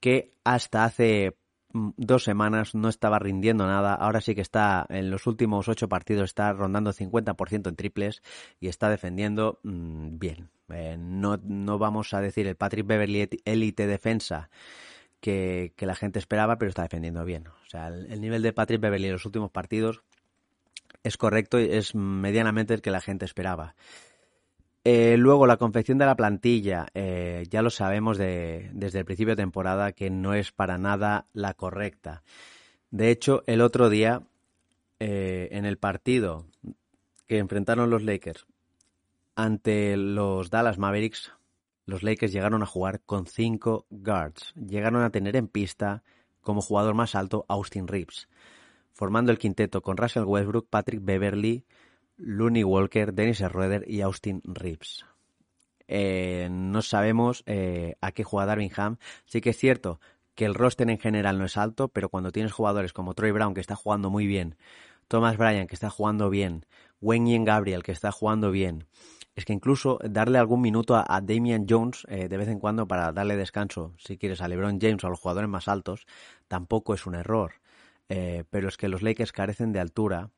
que 0.00 0.32
hasta 0.42 0.84
hace 0.84 1.36
dos 1.72 2.24
semanas 2.24 2.74
no 2.74 2.88
estaba 2.88 3.18
rindiendo 3.18 3.66
nada, 3.66 3.94
ahora 3.94 4.20
sí 4.20 4.34
que 4.34 4.40
está 4.40 4.86
en 4.88 5.10
los 5.10 5.26
últimos 5.26 5.68
ocho 5.68 5.88
partidos, 5.88 6.24
está 6.24 6.52
rondando 6.52 6.92
50% 6.92 7.68
en 7.68 7.76
triples 7.76 8.22
y 8.60 8.68
está 8.68 8.88
defendiendo 8.88 9.60
mm, 9.62 10.18
bien. 10.18 10.50
Eh, 10.70 10.96
no, 10.98 11.38
no, 11.42 11.78
vamos 11.78 12.12
a 12.14 12.20
decir 12.20 12.46
el 12.46 12.56
Patrick 12.56 12.86
Beverly 12.86 13.28
élite 13.44 13.86
defensa 13.86 14.50
que, 15.20 15.72
la 15.78 15.94
gente 15.94 16.18
esperaba, 16.18 16.58
pero 16.58 16.68
está 16.68 16.82
defendiendo 16.82 17.24
bien. 17.24 17.48
O 17.48 17.66
sea, 17.66 17.88
el, 17.88 18.20
nivel 18.20 18.42
de 18.42 18.52
Patrick 18.52 18.80
Beverly 18.80 19.06
en 19.06 19.12
los 19.12 19.26
últimos 19.26 19.50
partidos 19.50 20.02
es 21.02 21.16
correcto 21.16 21.60
y 21.60 21.70
es 21.70 21.94
medianamente 21.94 22.74
el 22.74 22.82
que 22.82 22.90
la 22.90 23.00
gente 23.00 23.24
esperaba. 23.24 23.74
Eh, 24.90 25.18
luego, 25.18 25.46
la 25.46 25.58
confección 25.58 25.98
de 25.98 26.06
la 26.06 26.16
plantilla, 26.16 26.86
eh, 26.94 27.44
ya 27.50 27.60
lo 27.60 27.68
sabemos 27.68 28.16
de, 28.16 28.70
desde 28.72 29.00
el 29.00 29.04
principio 29.04 29.36
de 29.36 29.42
temporada 29.42 29.92
que 29.92 30.08
no 30.08 30.32
es 30.32 30.50
para 30.50 30.78
nada 30.78 31.26
la 31.34 31.52
correcta. 31.52 32.22
De 32.90 33.10
hecho, 33.10 33.42
el 33.46 33.60
otro 33.60 33.90
día, 33.90 34.22
en 34.98 35.66
el 35.66 35.76
partido 35.76 36.46
que 37.26 37.36
enfrentaron 37.36 37.90
los 37.90 38.02
Lakers 38.02 38.46
ante 39.36 39.94
los 39.98 40.48
Dallas 40.48 40.78
Mavericks, 40.78 41.34
los 41.84 42.02
Lakers 42.02 42.32
llegaron 42.32 42.62
a 42.62 42.66
jugar 42.66 43.02
con 43.02 43.26
cinco 43.26 43.84
guards. 43.90 44.54
Llegaron 44.54 45.02
a 45.02 45.10
tener 45.10 45.36
en 45.36 45.48
pista 45.48 46.02
como 46.40 46.62
jugador 46.62 46.94
más 46.94 47.14
alto 47.14 47.44
Austin 47.48 47.88
Reeves, 47.88 48.30
formando 48.94 49.32
el 49.32 49.38
quinteto 49.38 49.82
con 49.82 49.98
Russell 49.98 50.24
Westbrook, 50.24 50.66
Patrick 50.70 51.04
Beverly, 51.04 51.66
Looney 52.18 52.64
Walker, 52.64 53.14
Dennis 53.14 53.38
Schroeder 53.38 53.84
y 53.88 54.00
Austin 54.02 54.42
Reeves. 54.44 55.06
Eh, 55.86 56.48
no 56.50 56.82
sabemos 56.82 57.42
eh, 57.46 57.96
a 58.00 58.12
qué 58.12 58.24
juega 58.24 58.46
Darvingham. 58.46 58.98
Sí 59.24 59.40
que 59.40 59.50
es 59.50 59.56
cierto 59.56 60.00
que 60.34 60.44
el 60.44 60.54
roster 60.54 60.88
en 60.90 60.98
general 60.98 61.38
no 61.38 61.46
es 61.46 61.56
alto, 61.56 61.88
pero 61.88 62.10
cuando 62.10 62.30
tienes 62.30 62.52
jugadores 62.52 62.92
como 62.92 63.14
Troy 63.14 63.32
Brown, 63.32 63.54
que 63.54 63.60
está 63.60 63.74
jugando 63.74 64.10
muy 64.10 64.26
bien, 64.26 64.56
Thomas 65.08 65.36
Bryan, 65.36 65.66
que 65.66 65.74
está 65.74 65.90
jugando 65.90 66.28
bien, 66.28 66.66
Wayne 67.00 67.44
Gabriel, 67.44 67.82
que 67.82 67.92
está 67.92 68.12
jugando 68.12 68.50
bien, 68.50 68.86
es 69.34 69.44
que 69.44 69.52
incluso 69.52 69.98
darle 70.04 70.38
algún 70.38 70.60
minuto 70.60 70.96
a, 70.96 71.20
Damian 71.22 71.66
Jones 71.68 72.04
eh, 72.08 72.28
de 72.28 72.36
vez 72.36 72.48
en 72.48 72.58
cuando 72.58 72.86
para 72.86 73.12
darle 73.12 73.36
descanso, 73.36 73.94
si 73.96 74.18
quieres, 74.18 74.40
a 74.40 74.48
LeBron 74.48 74.78
James 74.80 75.02
o 75.02 75.06
a 75.06 75.10
los 75.10 75.20
jugadores 75.20 75.48
más 75.48 75.66
altos, 75.68 76.06
tampoco 76.46 76.94
es 76.94 77.06
un 77.06 77.14
error. 77.14 77.54
Pero 78.08 78.68
es 78.68 78.78
que 78.78 78.88
los 78.88 79.02
Lakers 79.02 79.32
carecen 79.32 79.70
de 79.70 79.80
altura 79.80 80.30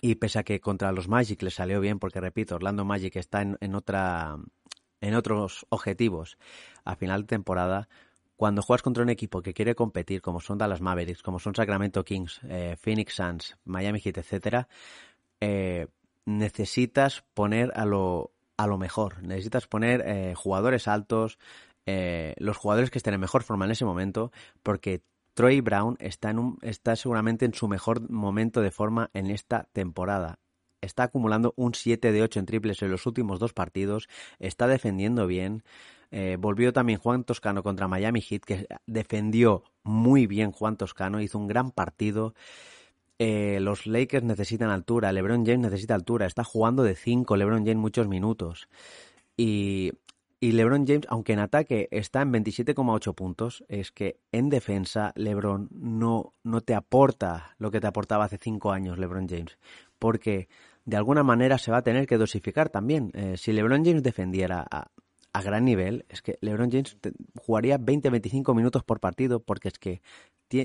y 0.00 0.16
pese 0.16 0.38
a 0.38 0.42
que 0.42 0.60
contra 0.60 0.92
los 0.92 1.08
Magic 1.08 1.42
les 1.42 1.54
salió 1.54 1.80
bien, 1.80 1.98
porque 1.98 2.20
repito, 2.20 2.56
Orlando 2.56 2.84
Magic 2.84 3.16
está 3.16 3.42
en, 3.42 3.74
otra, 3.74 4.36
en 5.00 5.14
otros 5.14 5.66
objetivos 5.68 6.38
a 6.84 6.96
final 6.96 7.22
de 7.22 7.28
temporada, 7.28 7.88
cuando 8.36 8.62
juegas 8.62 8.82
contra 8.82 9.02
un 9.02 9.10
equipo 9.10 9.42
que 9.42 9.52
quiere 9.52 9.74
competir, 9.74 10.22
como 10.22 10.40
son 10.40 10.58
Dallas 10.58 10.80
Mavericks, 10.80 11.22
como 11.22 11.40
son 11.40 11.54
Sacramento 11.54 12.04
Kings, 12.04 12.40
eh, 12.44 12.76
Phoenix 12.78 13.14
Suns, 13.14 13.56
Miami 13.64 14.00
Heat, 14.00 14.18
etcétera, 14.18 14.68
necesitas 16.28 17.24
poner 17.34 17.72
a 17.74 17.84
lo, 17.84 18.32
a 18.58 18.66
lo 18.66 18.76
mejor. 18.76 19.22
Necesitas 19.22 19.66
poner 19.66 20.02
eh, 20.06 20.34
jugadores 20.34 20.86
altos, 20.86 21.38
eh, 21.86 22.34
los 22.36 22.58
jugadores 22.58 22.90
que 22.90 22.98
estén 22.98 23.14
en 23.14 23.20
mejor 23.20 23.42
forma 23.42 23.64
en 23.64 23.70
ese 23.70 23.86
momento, 23.86 24.30
porque 24.62 25.00
Troy 25.38 25.60
Brown 25.60 25.96
está, 26.00 26.30
en 26.30 26.40
un, 26.40 26.58
está 26.62 26.96
seguramente 26.96 27.44
en 27.44 27.54
su 27.54 27.68
mejor 27.68 28.10
momento 28.10 28.60
de 28.60 28.72
forma 28.72 29.08
en 29.14 29.30
esta 29.30 29.68
temporada. 29.72 30.40
Está 30.80 31.04
acumulando 31.04 31.54
un 31.54 31.74
7 31.74 32.10
de 32.10 32.22
8 32.22 32.40
en 32.40 32.46
triples 32.46 32.82
en 32.82 32.90
los 32.90 33.06
últimos 33.06 33.38
dos 33.38 33.52
partidos, 33.52 34.08
está 34.40 34.66
defendiendo 34.66 35.28
bien. 35.28 35.62
Eh, 36.10 36.38
volvió 36.40 36.72
también 36.72 36.98
Juan 36.98 37.22
Toscano 37.22 37.62
contra 37.62 37.86
Miami 37.86 38.20
Heat, 38.20 38.42
que 38.42 38.66
defendió 38.86 39.62
muy 39.84 40.26
bien 40.26 40.50
Juan 40.50 40.76
Toscano, 40.76 41.20
hizo 41.20 41.38
un 41.38 41.46
gran 41.46 41.70
partido. 41.70 42.34
Eh, 43.20 43.60
los 43.60 43.86
Lakers 43.86 44.24
necesitan 44.24 44.70
altura, 44.70 45.12
LeBron 45.12 45.46
James 45.46 45.60
necesita 45.60 45.94
altura, 45.94 46.26
está 46.26 46.42
jugando 46.42 46.82
de 46.82 46.96
5 46.96 47.36
LeBron 47.36 47.60
James 47.60 47.76
muchos 47.76 48.08
minutos. 48.08 48.68
Y, 49.36 49.92
y 50.40 50.52
LeBron 50.52 50.86
James, 50.86 51.06
aunque 51.08 51.32
en 51.32 51.40
ataque 51.40 51.88
está 51.90 52.22
en 52.22 52.32
27,8 52.32 53.14
puntos, 53.14 53.64
es 53.68 53.90
que 53.90 54.20
en 54.30 54.48
defensa 54.48 55.12
LeBron 55.16 55.68
no, 55.72 56.32
no 56.44 56.60
te 56.60 56.74
aporta 56.74 57.56
lo 57.58 57.70
que 57.70 57.80
te 57.80 57.88
aportaba 57.88 58.24
hace 58.24 58.38
5 58.38 58.70
años 58.70 58.98
LeBron 58.98 59.28
James. 59.28 59.58
Porque 59.98 60.48
de 60.84 60.96
alguna 60.96 61.24
manera 61.24 61.58
se 61.58 61.72
va 61.72 61.78
a 61.78 61.82
tener 61.82 62.06
que 62.06 62.18
dosificar 62.18 62.68
también. 62.68 63.10
Eh, 63.14 63.36
si 63.36 63.52
LeBron 63.52 63.84
James 63.84 64.02
defendiera 64.02 64.64
a, 64.70 64.90
a 65.32 65.42
gran 65.42 65.64
nivel, 65.64 66.06
es 66.08 66.22
que 66.22 66.38
LeBron 66.40 66.70
James 66.70 66.96
jugaría 67.36 67.78
20-25 67.78 68.54
minutos 68.54 68.84
por 68.84 69.00
partido 69.00 69.40
porque 69.40 69.68
es 69.68 69.78
que 69.78 70.02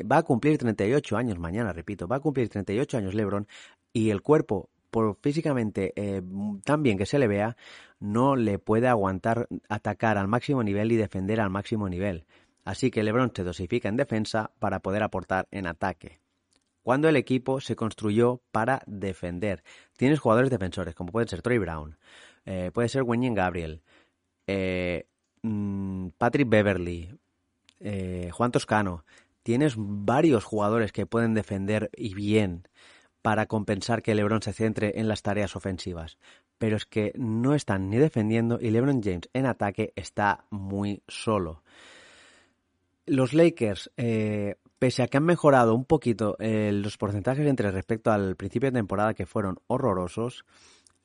va 0.04 0.18
a 0.18 0.24
cumplir 0.24 0.58
38 0.58 1.18
años 1.18 1.40
mañana, 1.40 1.74
repito, 1.74 2.08
va 2.08 2.18
a 2.18 2.20
cumplir 2.20 2.50
38 2.50 2.98
años 2.98 3.14
LeBron 3.14 3.48
y 3.92 4.10
el 4.12 4.22
cuerpo, 4.22 4.70
por 4.94 5.18
físicamente 5.24 5.92
eh, 5.96 6.22
tan 6.64 6.84
bien 6.84 7.00
que 7.00 7.08
se 7.08 7.18
le 7.18 7.28
vea, 7.28 7.58
no 8.00 8.36
le 8.36 8.60
puede 8.60 8.88
aguantar 8.88 9.48
atacar 9.68 10.20
al 10.20 10.28
máximo 10.28 10.62
nivel 10.62 10.92
y 10.92 10.98
defender 10.98 11.42
al 11.42 11.50
máximo 11.50 11.90
nivel. 11.90 12.26
Así 12.64 12.92
que 12.92 13.02
LeBron 13.02 13.32
se 13.36 13.44
dosifica 13.44 13.90
en 13.90 13.98
defensa 13.98 14.52
para 14.60 14.82
poder 14.82 15.02
aportar 15.02 15.48
en 15.50 15.66
ataque. 15.66 16.20
Cuando 16.84 17.10
el 17.10 17.16
equipo 17.16 17.60
se 17.60 17.76
construyó 17.76 18.44
para 18.52 18.84
defender. 18.86 19.64
Tienes 19.98 20.20
jugadores 20.20 20.52
defensores, 20.52 20.94
como 20.94 21.12
puede 21.12 21.28
ser 21.28 21.42
Troy 21.42 21.58
Brown, 21.58 21.98
eh, 22.46 22.70
puede 22.72 22.88
ser 22.88 23.02
Wenyen 23.02 23.34
Gabriel, 23.34 23.82
eh, 24.46 25.08
mm, 25.42 26.10
Patrick 26.20 26.50
Beverly, 26.50 27.18
Juan 28.32 28.52
Toscano, 28.52 29.04
tienes 29.42 29.74
varios 29.76 30.46
jugadores 30.46 30.92
que 30.94 31.06
pueden 31.06 31.34
defender 31.34 31.90
y 31.98 32.14
bien 32.14 32.68
para 33.24 33.48
compensar 33.48 34.04
que 34.04 34.14
LeBron 34.14 34.42
se 34.42 34.54
centre 34.54 35.00
en 35.00 35.08
las 35.08 35.24
tareas 35.24 35.56
ofensivas. 35.56 36.20
Pero 36.60 36.76
es 36.76 36.86
que 36.86 37.14
no 37.16 37.56
están 37.56 37.90
ni 37.90 37.98
defendiendo 37.98 38.60
y 38.62 38.70
LeBron 38.70 39.02
James 39.02 39.30
en 39.34 39.48
ataque 39.48 39.94
está 39.96 40.46
muy 40.52 41.02
solo. 41.08 41.64
Los 43.06 43.34
Lakers, 43.34 43.92
eh, 43.98 44.56
pese 44.78 45.04
a 45.04 45.08
que 45.08 45.18
han 45.18 45.24
mejorado 45.24 45.74
un 45.74 45.86
poquito 45.86 46.36
eh, 46.40 46.72
los 46.74 46.98
porcentajes 46.98 47.48
entre 47.48 47.72
respecto 47.72 48.12
al 48.12 48.36
principio 48.36 48.70
de 48.70 48.78
temporada 48.78 49.14
que 49.14 49.26
fueron 49.26 49.60
horrorosos, 49.68 50.46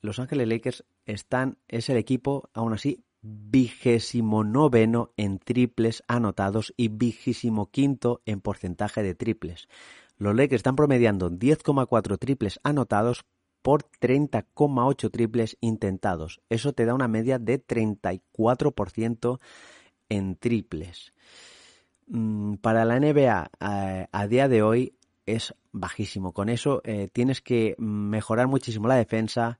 Los 0.01 0.19
Ángeles 0.19 0.47
Lakers 0.47 0.83
están, 1.05 1.57
es 1.69 1.89
el 1.89 1.97
equipo 1.97 2.49
aún 2.53 2.73
así 2.73 3.03
vigésimo 3.21 4.43
noveno 4.43 5.11
en 5.15 5.39
triples 5.39 6.03
anotados 6.07 6.73
y 6.75 6.89
vigésimo 6.89 7.69
quinto 7.71 8.21
en 8.25 8.41
porcentaje 8.41 9.03
de 9.03 9.15
triples. 9.15 9.69
Los 10.19 10.35
Lakers 10.35 10.59
están 10.59 10.75
promediando 10.75 11.31
10,4 11.31 12.19
triples 12.19 12.59
anotados 12.63 13.25
por 13.61 13.83
30,8 13.99 15.11
triples 15.11 15.57
intentados. 15.61 16.41
Eso 16.49 16.73
te 16.73 16.85
da 16.85 16.93
una 16.93 17.07
media 17.07 17.39
de 17.39 17.65
34% 17.65 19.39
en 20.09 20.35
triples. 20.35 21.13
Mm, 22.07 22.55
para 22.55 22.85
la 22.85 22.99
NBA 22.99 23.49
a 24.11 24.27
día 24.27 24.47
de 24.47 24.61
hoy 24.61 24.93
es 25.25 25.55
bajísimo. 25.71 26.33
Con 26.33 26.49
eso 26.49 26.81
eh, 26.83 27.07
tienes 27.11 27.41
que 27.41 27.75
mejorar 27.77 28.47
muchísimo 28.47 28.87
la 28.87 28.95
defensa, 28.95 29.59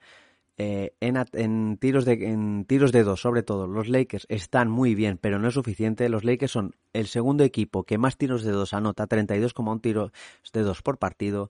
eh, 0.61 0.93
en, 0.99 1.77
tiros 1.77 2.03
de, 2.03 2.29
en 2.29 2.65
tiros 2.65 2.91
de 2.91 3.03
dos, 3.03 3.21
sobre 3.21 3.43
todo, 3.43 3.65
los 3.65 3.87
Lakers 3.87 4.25
están 4.27 4.69
muy 4.69 4.93
bien, 4.93 5.17
pero 5.17 5.39
no 5.39 5.47
es 5.47 5.53
suficiente. 5.53 6.09
Los 6.09 6.25
Lakers 6.25 6.51
son 6.51 6.75
el 6.91 7.07
segundo 7.07 7.45
equipo 7.45 7.85
que 7.85 7.97
más 7.97 8.17
tiros 8.17 8.43
de 8.43 8.51
dos 8.51 8.73
anota, 8.73 9.07
32,1 9.07 9.79
tiros 9.79 10.11
de 10.51 10.61
dos 10.61 10.81
por 10.81 10.97
partido 10.97 11.49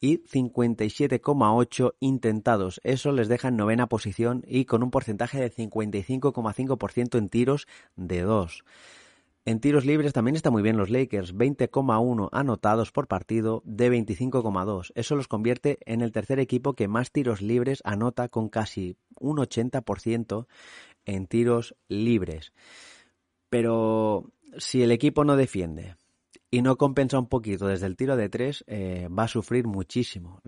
y 0.00 0.22
57,8 0.22 1.94
intentados. 2.00 2.80
Eso 2.82 3.12
les 3.12 3.28
deja 3.28 3.48
en 3.48 3.56
novena 3.56 3.88
posición 3.88 4.42
y 4.48 4.64
con 4.64 4.82
un 4.82 4.90
porcentaje 4.90 5.38
de 5.38 5.52
55,5% 5.52 7.18
en 7.18 7.28
tiros 7.28 7.68
de 7.96 8.22
dos. 8.22 8.64
En 9.46 9.60
tiros 9.60 9.86
libres 9.86 10.12
también 10.12 10.36
está 10.36 10.50
muy 10.50 10.62
bien 10.62 10.76
los 10.76 10.90
Lakers, 10.90 11.34
20,1 11.34 12.28
anotados 12.30 12.92
por 12.92 13.08
partido 13.08 13.62
de 13.64 13.90
25,2. 13.90 14.92
Eso 14.94 15.16
los 15.16 15.28
convierte 15.28 15.78
en 15.86 16.02
el 16.02 16.12
tercer 16.12 16.38
equipo 16.40 16.74
que 16.74 16.88
más 16.88 17.10
tiros 17.10 17.40
libres 17.40 17.80
anota 17.84 18.28
con 18.28 18.50
casi 18.50 18.96
un 19.18 19.38
80% 19.38 20.46
en 21.06 21.26
tiros 21.26 21.74
libres. 21.88 22.52
Pero 23.48 24.30
si 24.58 24.82
el 24.82 24.92
equipo 24.92 25.24
no 25.24 25.36
defiende 25.36 25.96
y 26.50 26.60
no 26.62 26.76
compensa 26.76 27.18
un 27.18 27.28
poquito 27.28 27.66
desde 27.66 27.86
el 27.86 27.96
tiro 27.96 28.16
de 28.16 28.28
tres, 28.28 28.64
eh, 28.66 29.08
va 29.08 29.24
a 29.24 29.28
sufrir 29.28 29.66
muchísimo 29.66 30.40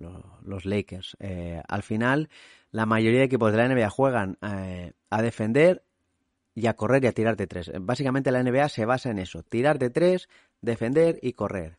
los 0.43 0.67
Lakers. 0.67 1.17
Eh, 1.19 1.63
al 1.67 1.83
final, 1.83 2.29
la 2.71 2.87
mayoría 2.87 3.21
de 3.21 3.27
equipos 3.27 3.53
de 3.53 3.59
la 3.59 3.69
NBA 3.69 3.89
juegan 3.89 4.39
eh, 4.43 4.93
a 5.11 5.23
defender 5.23 5.85
y 6.55 6.67
a 6.67 6.75
correr 6.75 7.05
y 7.05 7.07
a 7.07 7.13
tirar 7.13 7.37
de 7.37 7.47
tres. 7.47 7.71
Básicamente 7.81 8.31
la 8.31 8.43
NBA 8.43 8.69
se 8.69 8.85
basa 8.85 9.11
en 9.11 9.19
eso, 9.19 9.43
tirar 9.43 9.79
de 9.79 9.91
tres, 9.91 10.29
defender 10.61 11.19
y 11.23 11.33
correr. 11.33 11.79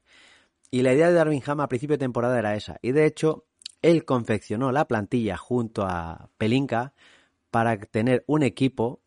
Y 0.71 0.81
la 0.81 0.93
idea 0.93 1.09
de 1.09 1.13
Darwin 1.13 1.43
Ham 1.45 1.61
a 1.61 1.67
principio 1.67 1.95
de 1.95 2.05
temporada 2.05 2.39
era 2.39 2.55
esa. 2.55 2.77
Y 2.81 2.91
de 2.93 3.05
hecho, 3.05 3.45
él 3.81 4.05
confeccionó 4.05 4.71
la 4.71 4.87
plantilla 4.87 5.37
junto 5.37 5.83
a 5.85 6.29
Pelinka 6.37 6.93
para 7.51 7.77
tener 7.77 8.23
un 8.25 8.41
equipo 8.41 9.01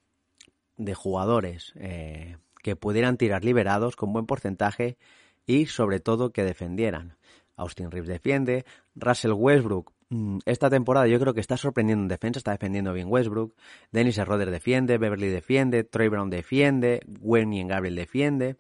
de 0.77 0.95
jugadores 0.95 1.73
eh, 1.77 2.37
que 2.63 2.77
pudieran 2.77 3.17
tirar 3.17 3.45
liberados 3.45 3.97
con 3.97 4.13
buen 4.13 4.27
porcentaje 4.27 4.99
y 5.47 5.67
sobre 5.67 5.99
todo 5.99 6.33
que 6.33 6.45
defendieran. 6.45 7.17
Austin 7.57 7.91
Reeves 7.91 8.09
defiende, 8.09 8.65
Russell 8.95 9.33
Westbrook 9.33 9.93
esta 10.45 10.71
temporada 10.71 11.09
yo 11.09 11.19
creo 11.19 11.35
que 11.35 11.41
está 11.41 11.57
sorprendiendo 11.57 12.03
en 12.03 12.09
defensa, 12.09 12.39
está 12.39 12.53
defendiendo 12.53 12.93
bien 12.93 13.09
Westbrook, 13.11 13.55
Dennis 13.91 14.17
Schroeder 14.17 14.51
defiende, 14.51 14.99
Beverly 14.99 15.29
defiende, 15.29 15.85
Troy 15.85 16.09
Brown 16.09 16.31
defiende, 16.31 17.01
Wenny 17.21 17.61
y 17.61 17.65
Gabriel 17.67 17.97
defiende. 17.97 18.57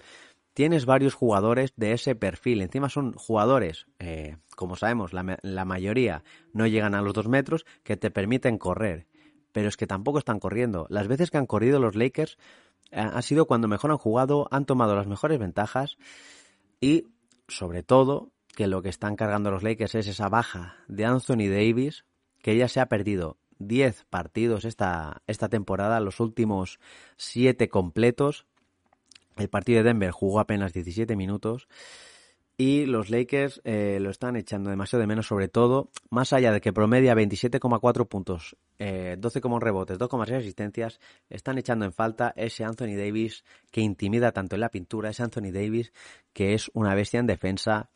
Tienes 0.55 0.87
varios 0.87 1.15
jugadores 1.15 1.75
de 1.77 1.93
ese 1.93 2.15
perfil. 2.15 2.63
Encima 2.63 2.89
son 2.89 3.13
jugadores, 3.13 3.87
eh, 3.99 4.39
como 4.57 4.75
sabemos, 4.75 5.13
la, 5.13 5.39
la 5.43 5.65
mayoría 5.67 6.25
no 6.55 6.67
llegan 6.67 6.95
a 6.95 7.03
los 7.03 7.13
dos 7.13 7.29
metros, 7.29 7.67
que 7.83 7.99
te 7.99 8.11
permiten 8.11 8.57
correr. 8.57 9.07
Pero 9.53 9.69
es 9.69 9.77
que 9.77 9.87
tampoco 9.87 10.19
están 10.19 10.41
corriendo. 10.41 10.87
Las 10.89 11.09
veces 11.09 11.31
que 11.31 11.37
han 11.37 11.47
corrido 11.47 11.79
los 11.79 11.95
Lakers 11.95 12.39
eh, 12.91 13.01
ha 13.01 13.21
sido 13.23 13.47
cuando 13.47 13.69
mejor 13.69 13.91
han 13.91 13.99
jugado, 13.99 14.49
han 14.51 14.65
tomado 14.65 14.97
las 14.97 15.07
mejores 15.07 15.39
ventajas 15.39 15.99
y, 16.81 17.05
sobre 17.49 17.83
todo, 17.83 18.33
que 18.57 18.67
lo 18.67 18.83
que 18.83 18.89
están 18.89 19.15
cargando 19.15 19.53
los 19.53 19.63
Lakers 19.63 19.95
es 19.95 20.09
esa 20.09 20.29
baja 20.29 20.79
de 20.89 21.05
Anthony 21.05 21.49
Davis, 21.49 22.05
que 22.43 22.57
ya 22.57 22.67
se 22.67 22.81
ha 22.81 22.87
perdido 22.87 23.37
10 23.59 24.07
partidos 24.11 24.65
esta, 24.65 25.23
esta 25.29 25.49
temporada, 25.49 26.01
los 26.01 26.19
últimos 26.19 26.81
7 27.19 27.69
completos. 27.69 28.47
El 29.37 29.49
partido 29.49 29.79
de 29.79 29.85
Denver 29.85 30.11
jugó 30.11 30.41
apenas 30.41 30.73
17 30.73 31.15
minutos 31.15 31.69
y 32.59 32.87
los 32.87 33.11
Lakers 33.11 33.61
eh, 33.65 33.99
lo 34.01 34.09
están 34.09 34.37
echando 34.37 34.71
demasiado 34.71 35.03
de 35.03 35.07
menos, 35.07 35.27
sobre 35.27 35.49
todo, 35.49 35.91
más 36.09 36.33
allá 36.33 36.53
de 36.53 36.63
que 36.63 36.73
promedia 36.73 37.15
27,4 37.15 38.09
puntos, 38.09 38.57
eh, 38.79 39.17
12 39.19 39.43
como 39.43 39.61
rebotes, 39.61 39.99
2,6 39.99 40.39
asistencias, 40.39 40.99
están 41.29 41.59
echando 41.59 41.85
en 41.85 41.93
falta 41.93 42.33
ese 42.35 42.65
Anthony 42.65 42.97
Davis 42.97 43.45
que 43.71 43.83
intimida 43.83 44.33
tanto 44.33 44.57
en 44.57 44.63
la 44.63 44.71
pintura, 44.71 45.11
ese 45.11 45.23
Anthony 45.23 45.53
Davis 45.53 45.93
que 46.33 46.55
es 46.55 46.71
una 46.73 46.95
bestia 46.95 47.21
en 47.21 47.27
defensa, 47.27 47.91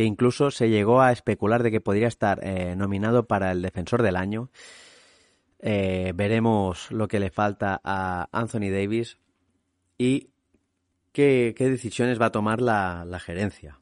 que 0.00 0.06
incluso 0.06 0.50
se 0.50 0.70
llegó 0.70 1.02
a 1.02 1.12
especular 1.12 1.62
de 1.62 1.70
que 1.70 1.82
podría 1.82 2.08
estar 2.08 2.40
eh, 2.42 2.74
nominado 2.74 3.26
para 3.26 3.52
el 3.52 3.60
defensor 3.60 4.02
del 4.02 4.16
año. 4.16 4.48
Eh, 5.58 6.14
veremos 6.14 6.90
lo 6.90 7.06
que 7.06 7.20
le 7.20 7.28
falta 7.28 7.82
a 7.84 8.26
Anthony 8.32 8.70
Davis 8.72 9.18
y 9.98 10.30
qué, 11.12 11.54
decisiones 11.54 12.18
va 12.18 12.28
a 12.28 12.32
tomar 12.32 12.62
la, 12.62 13.20
gerencia. 13.22 13.78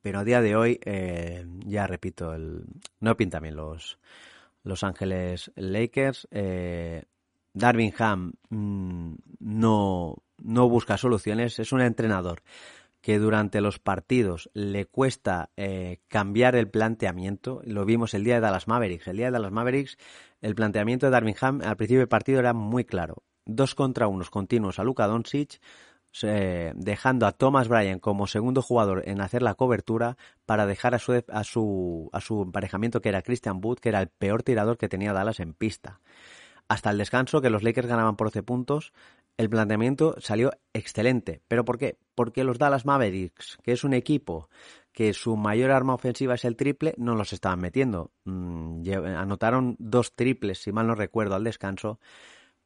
Pero 0.00 0.20
a 0.20 0.24
día 0.24 0.40
de 0.40 0.56
hoy, 0.56 0.80
eh, 0.86 1.44
ya 1.66 1.86
repito, 1.86 2.32
el, 2.32 2.64
no 3.00 3.14
pinta 3.18 3.40
bien 3.40 3.56
los, 3.56 3.98
los 4.62 4.82
Ángeles 4.82 5.52
Lakers. 5.54 6.28
Darvin 7.52 7.92
Ham 7.98 8.32
mm, 8.48 9.14
no, 9.40 10.16
no 10.38 10.68
busca 10.70 10.96
soluciones, 10.96 11.58
es 11.58 11.72
un 11.72 11.82
entrenador 11.82 12.42
que 13.00 13.18
durante 13.18 13.60
los 13.60 13.78
partidos 13.78 14.50
le 14.52 14.86
cuesta 14.86 15.50
eh, 15.56 16.00
cambiar 16.08 16.54
el 16.54 16.68
planteamiento. 16.68 17.60
Lo 17.64 17.84
vimos 17.84 18.14
el 18.14 18.24
día 18.24 18.34
de 18.34 18.40
Dallas 18.40 18.68
Mavericks. 18.68 19.08
El 19.08 19.16
día 19.16 19.26
de 19.26 19.32
Dallas 19.32 19.52
Mavericks, 19.52 19.96
el 20.40 20.54
planteamiento 20.54 21.06
de 21.06 21.12
Darwin 21.12 21.36
Ham 21.40 21.60
al 21.64 21.76
principio 21.76 22.00
del 22.00 22.08
partido 22.08 22.40
era 22.40 22.52
muy 22.52 22.84
claro. 22.84 23.22
Dos 23.46 23.74
contra 23.74 24.06
unos 24.06 24.30
continuos 24.30 24.78
a 24.78 24.84
Luka 24.84 25.06
Doncic, 25.06 25.60
dejando 26.74 27.26
a 27.26 27.32
Thomas 27.32 27.68
Bryan 27.68 28.00
como 28.00 28.26
segundo 28.26 28.62
jugador 28.62 29.02
en 29.06 29.20
hacer 29.20 29.42
la 29.42 29.54
cobertura 29.54 30.16
para 30.44 30.66
dejar 30.66 30.94
a 30.94 30.98
su, 30.98 31.24
a 31.28 31.44
su, 31.44 32.10
a 32.12 32.20
su 32.20 32.42
emparejamiento 32.42 33.00
que 33.00 33.08
era 33.08 33.22
Christian 33.22 33.60
Wood, 33.62 33.78
que 33.78 33.88
era 33.88 34.00
el 34.00 34.08
peor 34.08 34.42
tirador 34.42 34.76
que 34.76 34.88
tenía 34.88 35.12
Dallas 35.12 35.40
en 35.40 35.54
pista. 35.54 36.00
Hasta 36.70 36.90
el 36.90 36.98
descanso, 36.98 37.40
que 37.40 37.50
los 37.50 37.64
Lakers 37.64 37.88
ganaban 37.88 38.14
por 38.14 38.28
11 38.28 38.44
puntos, 38.44 38.92
el 39.36 39.50
planteamiento 39.50 40.14
salió 40.20 40.52
excelente. 40.72 41.42
¿Pero 41.48 41.64
por 41.64 41.78
qué? 41.78 41.98
Porque 42.14 42.44
los 42.44 42.58
Dallas 42.58 42.86
Mavericks, 42.86 43.58
que 43.64 43.72
es 43.72 43.82
un 43.82 43.92
equipo 43.92 44.48
que 44.92 45.12
su 45.12 45.36
mayor 45.36 45.72
arma 45.72 45.94
ofensiva 45.94 46.34
es 46.34 46.44
el 46.44 46.54
triple, 46.54 46.94
no 46.96 47.16
los 47.16 47.32
estaban 47.32 47.58
metiendo. 47.58 48.12
Mm, 48.22 48.88
anotaron 49.16 49.74
dos 49.80 50.14
triples, 50.14 50.62
si 50.62 50.70
mal 50.70 50.86
no 50.86 50.94
recuerdo, 50.94 51.34
al 51.34 51.42
descanso. 51.42 51.98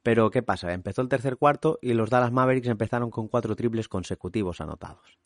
Pero 0.03 0.29
¿qué 0.29 0.43
pasa? 0.43 0.71
Empezó 0.71 1.01
el 1.01 1.09
tercer 1.09 1.37
cuarto 1.37 1.79
y 1.81 1.93
los 1.93 2.11
Dallas 2.11 2.31
Mavericks 2.31 2.67
empezaron 2.67 3.09
con 3.09 3.27
cuatro 3.27 3.55
triples 3.55 3.87
consecutivos 3.87 4.61
anotados. 4.61 5.17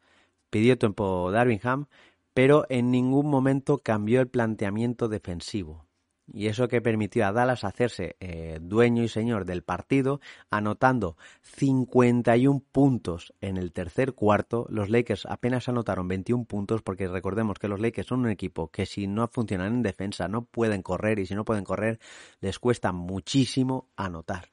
Pidió 0.50 0.78
tiempo 0.78 1.34
Darvingham, 1.34 1.88
pero 2.34 2.66
en 2.70 2.92
ningún 2.92 3.30
momento 3.30 3.80
cambió 3.80 4.22
el 4.22 4.30
planteamiento 4.30 5.10
defensivo 5.10 5.89
y 6.34 6.48
eso 6.48 6.68
que 6.68 6.82
permitió 6.82 7.26
a 7.26 7.32
Dallas 7.32 7.64
hacerse 7.64 8.16
eh, 8.20 8.60
dueño 8.62 9.04
y 9.04 9.08
señor 9.08 9.46
del 9.46 9.64
partido, 9.64 10.22
anotando 10.50 11.18
51 11.42 12.64
puntos 12.72 13.34
en 13.42 13.58
el 13.58 13.72
tercer 13.72 14.14
cuarto. 14.14 14.66
Los 14.70 14.90
Lakers 14.90 15.26
apenas 15.26 15.70
anotaron 15.70 16.08
21 16.08 16.46
puntos 16.46 16.82
porque 16.82 17.08
recordemos 17.08 17.60
que 17.60 17.68
los 17.68 17.80
Lakers 17.80 18.08
son 18.08 18.22
un 18.22 18.30
equipo 18.30 18.70
que 18.70 18.86
si 18.86 19.08
no 19.08 19.28
funcionan 19.28 19.74
en 19.74 19.84
defensa 19.84 20.28
no 20.28 20.44
pueden 20.44 20.82
correr 20.82 21.20
y 21.20 21.26
si 21.26 21.36
no 21.36 21.46
pueden 21.46 21.64
correr 21.64 22.00
les 22.42 22.60
cuesta 22.60 22.92
muchísimo 22.92 23.88
anotar. 23.96 24.50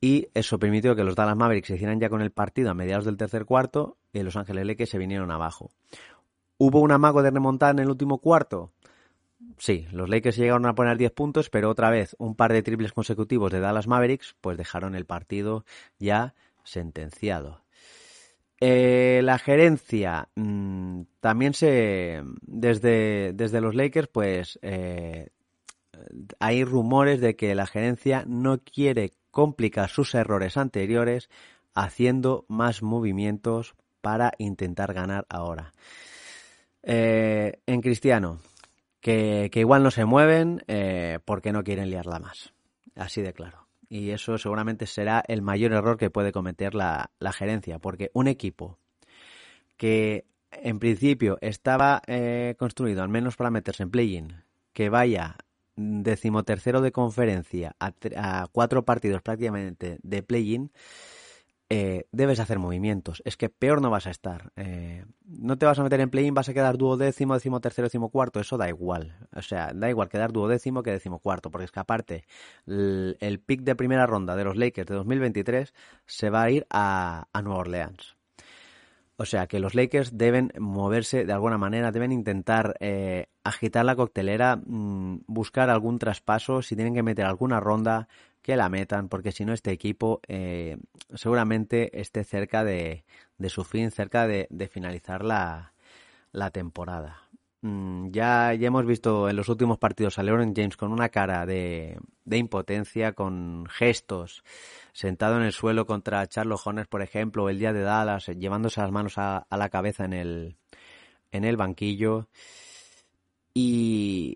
Y 0.00 0.28
eso 0.34 0.58
permitió 0.58 0.96
que 0.96 1.04
los 1.04 1.14
Dallas 1.14 1.36
Mavericks 1.36 1.68
se 1.68 1.74
hicieran 1.76 2.00
ya 2.00 2.08
con 2.08 2.22
el 2.22 2.32
partido 2.32 2.70
a 2.70 2.74
mediados 2.74 3.04
del 3.04 3.16
tercer 3.16 3.44
cuarto 3.44 3.98
y 4.12 4.20
Los 4.22 4.36
Ángeles 4.36 4.66
Lakers 4.66 4.90
se 4.90 4.98
vinieron 4.98 5.30
abajo. 5.30 5.70
¿Hubo 6.58 6.80
un 6.80 6.90
amago 6.90 7.22
de 7.22 7.30
remontar 7.30 7.70
en 7.74 7.80
el 7.80 7.88
último 7.88 8.18
cuarto? 8.18 8.72
Sí, 9.58 9.86
los 9.92 10.08
Lakers 10.08 10.36
llegaron 10.36 10.66
a 10.66 10.74
poner 10.74 10.96
10 10.98 11.12
puntos, 11.12 11.50
pero 11.50 11.70
otra 11.70 11.90
vez 11.90 12.16
un 12.18 12.34
par 12.34 12.52
de 12.52 12.62
triples 12.62 12.92
consecutivos 12.92 13.52
de 13.52 13.60
Dallas 13.60 13.86
Mavericks, 13.86 14.34
pues 14.40 14.56
dejaron 14.56 14.94
el 14.94 15.04
partido 15.04 15.64
ya 15.98 16.34
sentenciado. 16.64 17.62
Eh, 18.60 19.22
la 19.24 19.38
gerencia 19.38 20.28
mm, 20.36 21.02
también 21.20 21.54
se 21.54 22.22
desde, 22.42 23.32
desde 23.32 23.60
los 23.60 23.74
Lakers, 23.74 24.08
pues 24.08 24.58
eh, 24.62 25.30
hay 26.38 26.64
rumores 26.64 27.20
de 27.20 27.34
que 27.36 27.54
la 27.54 27.66
gerencia 27.66 28.24
no 28.26 28.58
quiere 28.58 29.12
complicar 29.30 29.88
sus 29.88 30.14
errores 30.14 30.56
anteriores 30.56 31.28
haciendo 31.74 32.44
más 32.48 32.82
movimientos 32.82 33.74
para 34.00 34.32
intentar 34.38 34.92
ganar 34.94 35.26
ahora. 35.28 35.72
Eh, 36.82 37.60
en 37.66 37.80
Cristiano, 37.80 38.40
que, 39.02 39.50
igual 39.54 39.82
no 39.82 39.90
se 39.90 40.06
mueven 40.06 40.64
eh, 40.68 41.18
porque 41.24 41.52
no 41.52 41.64
quieren 41.64 41.90
liarla 41.90 42.20
más. 42.20 42.54
Así 42.94 43.20
de 43.20 43.34
claro. 43.34 43.66
Y 43.88 44.10
eso 44.10 44.38
seguramente 44.38 44.86
será 44.86 45.22
el 45.26 45.42
mayor 45.42 45.72
error 45.72 45.98
que 45.98 46.08
puede 46.08 46.32
cometer 46.32 46.74
la, 46.74 47.10
gerencia, 47.34 47.78
porque 47.78 48.10
un 48.14 48.28
equipo 48.28 48.78
que 49.76 50.24
en 50.52 50.78
principio 50.78 51.36
estaba 51.40 52.00
eh, 52.06 52.54
construido 52.58 53.02
al 53.02 53.08
menos 53.08 53.36
para 53.36 53.50
meterse 53.50 53.82
en 53.82 53.90
play-in, 53.90 54.44
que 54.72 54.88
vaya 54.88 55.36
decimotercero 55.74 56.80
de 56.80 56.92
conferencia 56.92 57.74
a, 57.80 57.92
a 58.16 58.46
cuatro 58.52 58.84
partidos 58.84 59.20
prácticamente 59.20 59.98
de 60.02 60.22
play-in, 60.22 60.70
eh, 61.74 62.06
debes 62.12 62.38
hacer 62.38 62.58
movimientos. 62.58 63.22
Es 63.24 63.38
que 63.38 63.48
peor 63.48 63.80
no 63.80 63.88
vas 63.88 64.06
a 64.06 64.10
estar. 64.10 64.52
Eh, 64.56 65.06
no 65.24 65.56
te 65.56 65.64
vas 65.64 65.78
a 65.78 65.82
meter 65.82 66.00
en 66.00 66.10
play-in, 66.10 66.34
vas 66.34 66.50
a 66.50 66.52
quedar 66.52 66.76
duodécimo, 66.76 67.32
décimo 67.32 67.62
tercero, 67.62 67.86
décimo 67.86 68.10
cuarto. 68.10 68.40
Eso 68.40 68.58
da 68.58 68.68
igual. 68.68 69.16
O 69.34 69.40
sea, 69.40 69.72
da 69.72 69.88
igual 69.88 70.10
quedar 70.10 70.32
duodécimo 70.32 70.82
que 70.82 70.90
décimo 70.90 71.18
cuarto. 71.18 71.50
Porque 71.50 71.64
es 71.64 71.72
que 71.72 71.80
aparte, 71.80 72.26
el, 72.66 73.40
pick 73.46 73.62
de 73.62 73.74
primera 73.74 74.04
ronda 74.04 74.36
de 74.36 74.44
los 74.44 74.54
Lakers 74.54 74.86
de 74.86 74.96
2023 74.96 75.72
se 76.04 76.28
va 76.28 76.42
a 76.42 76.50
ir 76.50 76.66
a, 76.68 77.26
Nueva 77.42 77.60
Orleans. 77.60 78.18
O 79.16 79.24
sea 79.24 79.46
que 79.46 79.58
los 79.58 79.74
Lakers 79.74 80.18
deben 80.18 80.52
moverse 80.58 81.24
de 81.24 81.32
alguna 81.32 81.56
manera, 81.56 81.90
deben 81.90 82.12
intentar 82.12 82.76
eh, 82.80 83.28
agitar 83.44 83.86
la 83.86 83.96
coctelera, 83.96 84.56
mm, 84.56 85.20
buscar 85.26 85.70
algún 85.70 85.98
traspaso, 85.98 86.60
si 86.60 86.76
tienen 86.76 86.92
que 86.92 87.02
meter 87.02 87.24
alguna 87.24 87.60
ronda, 87.60 88.08
que 88.42 88.56
la 88.56 88.68
metan, 88.68 89.08
porque 89.08 89.32
si 89.32 89.44
no 89.44 89.52
este 89.52 89.70
equipo 89.70 90.20
eh, 90.26 90.76
seguramente 91.14 92.00
esté 92.00 92.24
cerca 92.24 92.64
de, 92.64 93.04
su 93.48 93.64
fin, 93.64 93.90
cerca 93.90 94.26
de, 94.26 94.48
finalizar 94.70 95.24
la, 95.24 95.72
temporada. 96.52 97.22
Mm, 97.60 98.10
ya, 98.10 98.52
ya 98.54 98.66
hemos 98.66 98.84
visto 98.84 99.28
en 99.28 99.36
los 99.36 99.48
últimos 99.48 99.78
partidos 99.78 100.18
a 100.18 100.24
LeBron 100.24 100.54
James 100.54 100.76
con 100.76 100.92
una 100.92 101.08
cara 101.08 101.46
de, 101.46 101.98
impotencia, 102.30 103.12
con 103.12 103.66
gestos, 103.66 104.42
sentado 104.92 105.36
en 105.36 105.44
el 105.44 105.52
suelo 105.52 105.86
contra 105.86 106.26
Charles 106.26 106.60
Hornets, 106.64 106.88
por 106.88 107.02
ejemplo, 107.02 107.48
el 107.48 107.60
día 107.60 107.72
de 107.72 107.82
Dallas, 107.82 108.26
llevándose 108.26 108.80
las 108.80 108.90
manos 108.90 109.18
a, 109.18 109.38
a 109.38 109.56
la 109.56 109.68
cabeza 109.68 110.04
en 110.04 110.14
el, 110.14 110.56
en 111.30 111.44
el 111.44 111.56
banquillo. 111.56 112.28
Y 113.54 114.34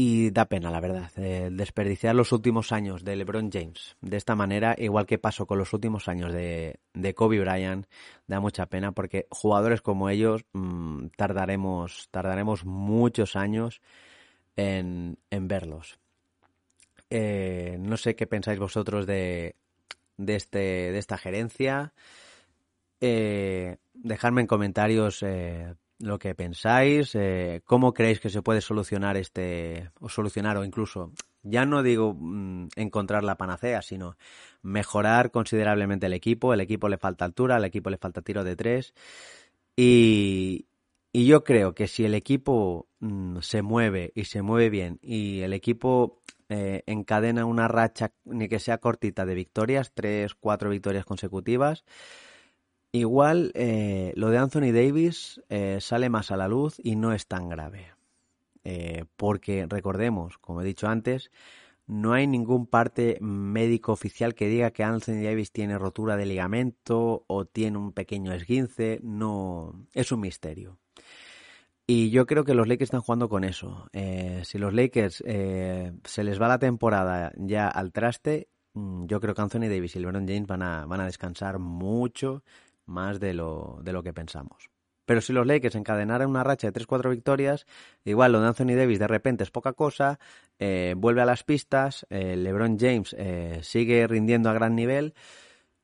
y 0.00 0.30
da 0.30 0.44
pena, 0.44 0.70
la 0.70 0.78
verdad, 0.78 1.10
eh, 1.16 1.48
desperdiciar 1.50 2.14
los 2.14 2.30
últimos 2.30 2.70
años 2.70 3.02
de 3.02 3.16
LeBron 3.16 3.50
James 3.50 3.96
de 4.00 4.16
esta 4.16 4.36
manera, 4.36 4.76
igual 4.78 5.06
que 5.06 5.18
pasó 5.18 5.44
con 5.44 5.58
los 5.58 5.72
últimos 5.72 6.06
años 6.06 6.32
de, 6.32 6.78
de 6.94 7.14
Kobe 7.14 7.40
Bryant, 7.40 7.84
da 8.28 8.38
mucha 8.38 8.66
pena 8.66 8.92
porque 8.92 9.26
jugadores 9.28 9.82
como 9.82 10.08
ellos 10.08 10.44
mm, 10.52 11.06
tardaremos, 11.16 12.06
tardaremos 12.12 12.64
muchos 12.64 13.34
años 13.34 13.80
en, 14.54 15.18
en 15.30 15.48
verlos. 15.48 15.98
Eh, 17.10 17.76
no 17.80 17.96
sé 17.96 18.14
qué 18.14 18.28
pensáis 18.28 18.60
vosotros 18.60 19.04
de, 19.04 19.56
de, 20.16 20.36
este, 20.36 20.92
de 20.92 20.98
esta 20.98 21.18
gerencia. 21.18 21.92
Eh, 23.00 23.78
dejadme 23.94 24.42
en 24.42 24.46
comentarios 24.46 25.24
lo 25.98 26.18
que 26.18 26.34
pensáis, 26.34 27.14
eh, 27.14 27.62
cómo 27.64 27.92
creéis 27.92 28.20
que 28.20 28.30
se 28.30 28.42
puede 28.42 28.60
solucionar 28.60 29.16
este, 29.16 29.90
o 30.00 30.08
solucionar 30.08 30.56
o 30.56 30.64
incluso, 30.64 31.12
ya 31.42 31.64
no 31.64 31.82
digo 31.82 32.14
mm, 32.14 32.68
encontrar 32.76 33.24
la 33.24 33.36
panacea, 33.36 33.82
sino 33.82 34.16
mejorar 34.62 35.30
considerablemente 35.30 36.06
el 36.06 36.12
equipo. 36.12 36.54
El 36.54 36.60
equipo 36.60 36.88
le 36.88 36.98
falta 36.98 37.24
altura, 37.24 37.56
al 37.56 37.64
equipo 37.64 37.90
le 37.90 37.98
falta 37.98 38.22
tiro 38.22 38.44
de 38.44 38.56
tres. 38.56 38.94
Y, 39.76 40.66
y 41.12 41.26
yo 41.26 41.44
creo 41.44 41.74
que 41.74 41.88
si 41.88 42.04
el 42.04 42.14
equipo 42.14 42.88
mm, 43.00 43.38
se 43.40 43.62
mueve 43.62 44.12
y 44.14 44.24
se 44.24 44.42
mueve 44.42 44.70
bien 44.70 44.98
y 45.02 45.40
el 45.40 45.52
equipo 45.52 46.22
eh, 46.48 46.82
encadena 46.86 47.44
una 47.44 47.68
racha, 47.68 48.12
ni 48.24 48.48
que 48.48 48.58
sea 48.58 48.78
cortita, 48.78 49.26
de 49.26 49.34
victorias, 49.34 49.92
tres, 49.94 50.34
cuatro 50.34 50.70
victorias 50.70 51.04
consecutivas, 51.04 51.84
Igual 52.92 53.52
eh, 53.54 54.12
lo 54.16 54.30
de 54.30 54.38
Anthony 54.38 54.72
Davis 54.72 55.40
eh, 55.50 55.78
sale 55.80 56.08
más 56.08 56.30
a 56.30 56.36
la 56.36 56.48
luz 56.48 56.76
y 56.82 56.96
no 56.96 57.12
es 57.12 57.26
tan 57.26 57.48
grave. 57.48 57.92
Eh, 58.64 59.04
porque 59.16 59.66
recordemos, 59.68 60.38
como 60.38 60.62
he 60.62 60.64
dicho 60.64 60.88
antes, 60.88 61.30
no 61.86 62.12
hay 62.14 62.26
ningún 62.26 62.66
parte 62.66 63.18
médico 63.20 63.92
oficial 63.92 64.34
que 64.34 64.48
diga 64.48 64.70
que 64.70 64.84
Anthony 64.84 65.22
Davis 65.22 65.52
tiene 65.52 65.78
rotura 65.78 66.16
de 66.16 66.26
ligamento 66.26 67.24
o 67.26 67.44
tiene 67.44 67.78
un 67.78 67.92
pequeño 67.92 68.32
esguince. 68.32 69.00
No, 69.02 69.86
es 69.92 70.10
un 70.10 70.20
misterio. 70.20 70.78
Y 71.86 72.10
yo 72.10 72.26
creo 72.26 72.44
que 72.44 72.54
los 72.54 72.68
Lakers 72.68 72.88
están 72.88 73.00
jugando 73.00 73.28
con 73.28 73.44
eso. 73.44 73.88
si 73.92 74.58
los 74.58 74.74
Lakers 74.74 75.16
se 75.16 76.24
les 76.24 76.40
va 76.40 76.48
la 76.48 76.58
temporada 76.58 77.32
ya 77.36 77.68
al 77.68 77.92
traste, 77.92 78.48
mm, 78.74 79.06
yo 79.06 79.20
creo 79.20 79.34
que 79.34 79.42
Anthony 79.42 79.68
Davis 79.68 79.96
y 79.96 80.00
LeBron 80.00 80.26
James 80.26 80.46
van 80.46 80.62
a, 80.62 80.84
van 80.84 81.00
a 81.00 81.06
descansar 81.06 81.58
mucho 81.58 82.42
más 82.88 83.20
de 83.20 83.34
lo, 83.34 83.78
de 83.82 83.92
lo 83.92 84.02
que 84.02 84.12
pensamos. 84.12 84.70
Pero 85.08 85.22
si 85.22 85.32
los 85.32 85.46
Lakers 85.46 85.74
encadenaran 85.74 86.28
una 86.28 86.44
racha 86.44 86.70
de 86.70 86.78
3-4 86.78 87.08
victorias, 87.08 87.66
igual 88.04 88.32
lo 88.32 88.42
de 88.42 88.48
Anthony 88.48 88.76
Davis 88.76 88.98
de 88.98 89.08
repente 89.08 89.42
es 89.42 89.50
poca 89.50 89.72
cosa, 89.72 90.18
eh, 90.58 90.94
vuelve 90.98 91.22
a 91.22 91.24
las 91.24 91.44
pistas, 91.44 92.06
eh, 92.10 92.36
LeBron 92.36 92.78
James 92.78 93.16
eh, 93.18 93.60
sigue 93.62 94.06
rindiendo 94.06 94.50
a 94.50 94.52
gran 94.52 94.74
nivel, 94.74 95.14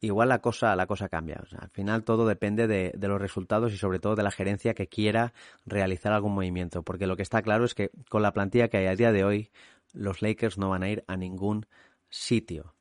igual 0.00 0.28
la 0.28 0.40
cosa, 0.40 0.76
la 0.76 0.86
cosa 0.86 1.08
cambia. 1.08 1.42
al 1.58 1.70
final 1.70 2.04
todo 2.04 2.26
depende 2.26 2.66
de, 2.66 2.92
de, 2.94 3.08
los 3.08 3.18
resultados 3.18 3.72
y 3.72 3.78
sobre 3.78 3.98
todo 3.98 4.14
de 4.14 4.24
la 4.24 4.30
gerencia 4.30 4.74
que 4.74 4.88
quiera 4.88 5.32
realizar 5.64 6.12
algún 6.12 6.34
movimiento, 6.34 6.82
porque 6.82 7.06
lo 7.06 7.16
que 7.16 7.22
está 7.22 7.40
claro 7.40 7.64
es 7.64 7.74
que 7.74 7.92
con 8.10 8.20
la 8.20 8.34
plantilla 8.34 8.68
que 8.68 8.76
hay 8.76 8.86
a 8.88 8.94
día 8.94 9.10
de 9.10 9.24
hoy, 9.24 9.50
los 9.94 10.20
Lakers 10.20 10.58
no 10.58 10.68
van 10.68 10.82
a 10.82 10.90
ir 10.90 11.02
a 11.06 11.16
ningún 11.16 11.64
sitio. 12.10 12.74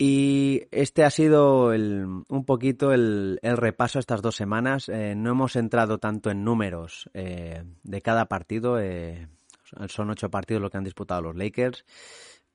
Y 0.00 0.62
este 0.70 1.02
ha 1.02 1.10
sido 1.10 1.70
un 1.70 2.44
poquito 2.46 2.92
el, 2.92 3.40
repaso 3.42 3.98
estas 3.98 4.22
dos 4.22 4.36
semanas. 4.36 4.88
Eh, 4.88 5.14
no 5.16 5.30
hemos 5.30 5.56
entrado 5.56 5.98
tanto 5.98 6.30
en 6.30 6.44
números 6.44 7.10
eh, 7.14 7.64
de 7.82 8.00
cada 8.00 8.26
partido. 8.26 8.78
Eh, 8.78 9.26
son 9.88 10.10
ocho 10.10 10.30
partidos 10.30 10.62
lo 10.62 10.70
que 10.70 10.76
han 10.76 10.84
disputado 10.84 11.22
los 11.22 11.36
Lakers. 11.36 11.84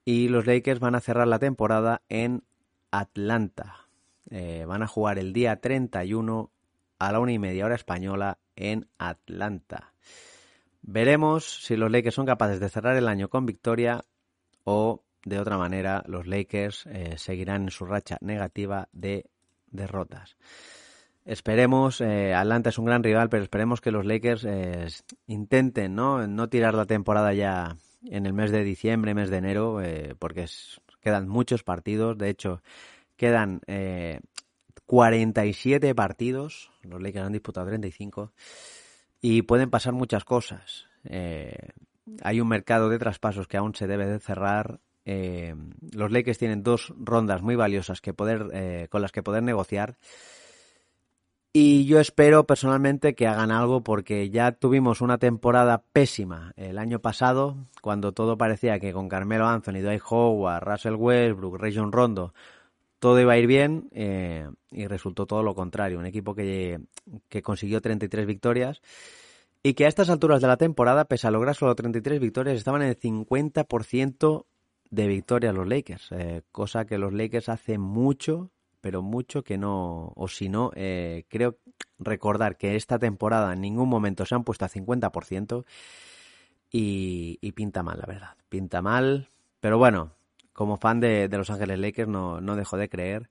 Y 0.05 0.29
los 0.29 0.47
Lakers 0.47 0.79
van 0.79 0.95
a 0.95 1.01
cerrar 1.01 1.27
la 1.27 1.39
temporada 1.39 2.01
en 2.07 2.43
Atlanta. 2.91 3.87
van 4.29 4.81
a 4.81 4.87
jugar 4.87 5.19
el 5.19 5.33
día 5.33 5.57
31 5.59 6.49
a 6.97 7.11
la 7.11 7.19
una 7.19 7.33
y 7.33 7.39
media 7.39 7.65
hora 7.65 7.75
española 7.75 8.39
en 8.55 8.87
Atlanta. 8.97 9.93
Veremos 10.81 11.65
si 11.65 11.75
los 11.75 11.91
Lakers 11.91 12.15
son 12.15 12.25
capaces 12.25 12.61
de 12.61 12.69
cerrar 12.69 12.95
el 12.95 13.09
año 13.09 13.29
con 13.29 13.45
victoria 13.45 14.05
o 14.63 15.02
de 15.25 15.39
otra 15.39 15.57
manera 15.57 16.03
los 16.07 16.27
Lakers 16.27 16.85
eh, 16.87 17.15
seguirán 17.17 17.63
en 17.63 17.71
su 17.71 17.85
racha 17.85 18.17
negativa 18.21 18.89
de 18.91 19.25
derrotas. 19.71 20.35
Esperemos, 21.25 22.01
eh, 22.01 22.33
Atlanta 22.33 22.69
es 22.69 22.77
un 22.77 22.85
gran 22.85 23.01
rival, 23.01 23.29
pero 23.29 23.43
esperemos 23.43 23.79
que 23.79 23.91
los 23.91 24.05
Lakers 24.05 24.43
eh, 24.43 24.87
intenten 25.27 25.95
¿no? 25.95 26.27
no 26.27 26.49
tirar 26.49 26.73
la 26.73 26.85
temporada 26.85 27.33
ya 27.33 27.77
en 28.05 28.25
el 28.25 28.33
mes 28.33 28.51
de 28.51 28.63
diciembre, 28.63 29.13
mes 29.13 29.29
de 29.29 29.37
enero, 29.37 29.81
eh, 29.81 30.15
porque 30.19 30.45
quedan 30.99 31.29
muchos 31.29 31.63
partidos. 31.63 32.17
De 32.17 32.29
hecho, 32.29 32.61
quedan 33.15 33.61
47 34.85 35.95
partidos. 35.95 36.71
Los 36.81 37.01
Lakers 37.01 37.25
han 37.25 37.31
disputado 37.31 37.67
35 37.67 38.33
y 39.21 39.43
pueden 39.43 39.69
pasar 39.69 39.93
muchas 39.93 40.25
cosas. 40.25 40.87
hay 41.09 42.41
un 42.41 42.47
mercado 42.49 42.89
de 42.89 42.99
traspasos 42.99 43.47
que 43.47 43.55
aún 43.55 43.73
se 43.75 43.87
debe 43.87 44.05
de 44.07 44.19
cerrar. 44.19 44.81
Los 45.05 46.11
Lakers 46.11 46.37
tienen 46.37 46.63
dos 46.63 46.93
rondas 46.97 47.41
muy 47.41 47.55
valiosas 47.55 48.01
que 48.01 48.13
poder, 48.13 48.89
con 48.89 49.01
las 49.01 49.11
que 49.11 49.23
poder 49.23 49.43
negociar. 49.43 49.97
Y 51.55 51.85
yo 51.85 51.99
espero 51.99 52.47
personalmente 52.47 53.13
que 53.13 53.27
hagan 53.27 53.51
algo 53.51 53.83
porque 53.83 54.31
ya 54.31 54.53
tuvimos 54.53 55.01
una 55.01 55.19
temporada 55.19 55.83
pésima 55.93 56.51
el 56.57 56.79
año 56.79 56.97
pasado, 56.97 57.67
cuando 57.79 58.11
todo 58.11 58.39
parecía 58.39 58.79
que 58.79 58.91
con 58.91 59.07
Carmelo 59.07 59.45
Anthony, 59.45 59.81
Dwight 59.83 60.01
Howard, 60.09 60.63
Russell 60.63 60.95
Westbrook, 60.95 61.59
Rajon 61.59 61.91
Rondo, 61.91 62.33
todo 62.97 63.21
iba 63.21 63.33
a 63.33 63.37
ir 63.37 63.45
bien 63.45 63.87
eh, 63.91 64.49
y 64.71 64.87
resultó 64.87 65.27
todo 65.27 65.43
lo 65.43 65.53
contrario. 65.53 65.99
Un 65.99 66.07
equipo 66.07 66.33
que, 66.33 66.79
que 67.29 67.43
consiguió 67.43 67.81
33 67.81 68.25
victorias 68.25 68.81
y 69.61 69.75
que 69.75 69.85
a 69.85 69.89
estas 69.89 70.09
alturas 70.09 70.41
de 70.41 70.47
la 70.47 70.57
temporada, 70.57 71.05
pese 71.05 71.27
a 71.27 71.31
lograr 71.31 71.53
solo 71.53 71.75
33 71.75 72.19
victorias, 72.19 72.57
estaban 72.57 72.81
en 72.81 72.87
el 72.87 72.99
50% 72.99 74.45
de 74.93 75.07
victorias 75.07 75.55
los 75.55 75.67
Lakers, 75.67 76.11
eh, 76.11 76.41
cosa 76.51 76.85
que 76.85 76.97
los 76.97 77.13
Lakers 77.13 77.49
hace 77.49 77.77
mucho 77.77 78.51
pero 78.83 79.01
mucho 79.01 79.45
que 79.45 79.57
no, 79.57 80.11
o 80.13 80.27
si 80.27 80.49
no, 80.49 80.69
eh, 80.75 81.23
creo 81.29 81.57
recordar 81.99 82.57
que 82.57 82.75
esta 82.75 82.99
temporada 82.99 83.53
en 83.53 83.61
ningún 83.61 83.87
momento 83.87 84.25
se 84.25 84.35
han 84.35 84.43
puesto 84.43 84.65
a 84.65 84.67
50% 84.67 85.63
y, 86.69 87.37
y 87.39 87.51
pinta 87.53 87.81
mal, 87.81 87.97
la 87.97 88.05
verdad. 88.05 88.35
Pinta 88.49 88.81
mal, 88.81 89.29
pero 89.61 89.77
bueno, 89.77 90.11
como 90.51 90.75
fan 90.75 90.99
de, 90.99 91.29
Los 91.31 91.49
Ángeles 91.49 91.79
Lakers 91.79 92.09
no, 92.09 92.41
no, 92.41 92.57
dejo 92.57 92.75
de 92.75 92.89
creer 92.89 93.29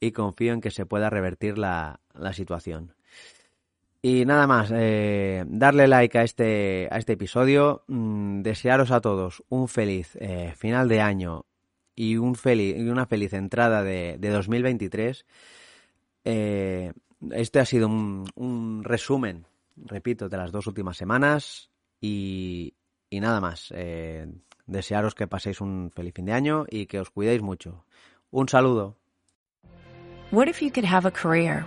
y 0.00 0.12
confío 0.12 0.54
en 0.54 0.62
que 0.62 0.70
se 0.70 0.86
pueda 0.86 1.10
revertir 1.10 1.58
la, 1.58 2.00
la 2.14 2.32
situación. 2.32 2.95
Y 4.08 4.24
nada 4.24 4.46
más, 4.46 4.70
eh, 4.72 5.42
darle 5.48 5.88
like 5.88 6.16
a 6.16 6.22
este, 6.22 6.86
a 6.92 6.98
este 6.98 7.14
episodio, 7.14 7.82
mm, 7.88 8.42
desearos 8.42 8.92
a 8.92 9.00
todos 9.00 9.42
un 9.48 9.66
feliz 9.66 10.16
eh, 10.20 10.54
final 10.56 10.86
de 10.88 11.00
año 11.00 11.44
y, 11.96 12.16
un 12.16 12.36
feliz, 12.36 12.76
y 12.76 12.88
una 12.88 13.06
feliz 13.06 13.32
entrada 13.32 13.82
de, 13.82 14.16
de 14.16 14.28
2023. 14.28 15.26
Eh, 16.24 16.92
este 17.32 17.58
ha 17.58 17.64
sido 17.64 17.88
un, 17.88 18.30
un, 18.36 18.84
resumen, 18.84 19.44
repito, 19.74 20.28
de 20.28 20.36
las 20.36 20.52
dos 20.52 20.68
últimas 20.68 20.96
semanas 20.96 21.68
y, 22.00 22.74
y 23.10 23.18
nada 23.18 23.40
más. 23.40 23.72
Eh, 23.74 24.28
desearos 24.66 25.16
que 25.16 25.26
paséis 25.26 25.60
un 25.60 25.90
feliz 25.90 26.14
fin 26.14 26.26
de 26.26 26.32
año 26.32 26.64
y 26.70 26.86
que 26.86 27.00
os 27.00 27.10
cuidéis 27.10 27.42
mucho. 27.42 27.84
Un 28.30 28.48
saludo. 28.48 28.94
What 30.30 30.46
if 30.46 30.62
you 30.62 30.70
could 30.70 30.86
have 30.86 31.08
a 31.08 31.10
career 31.10 31.66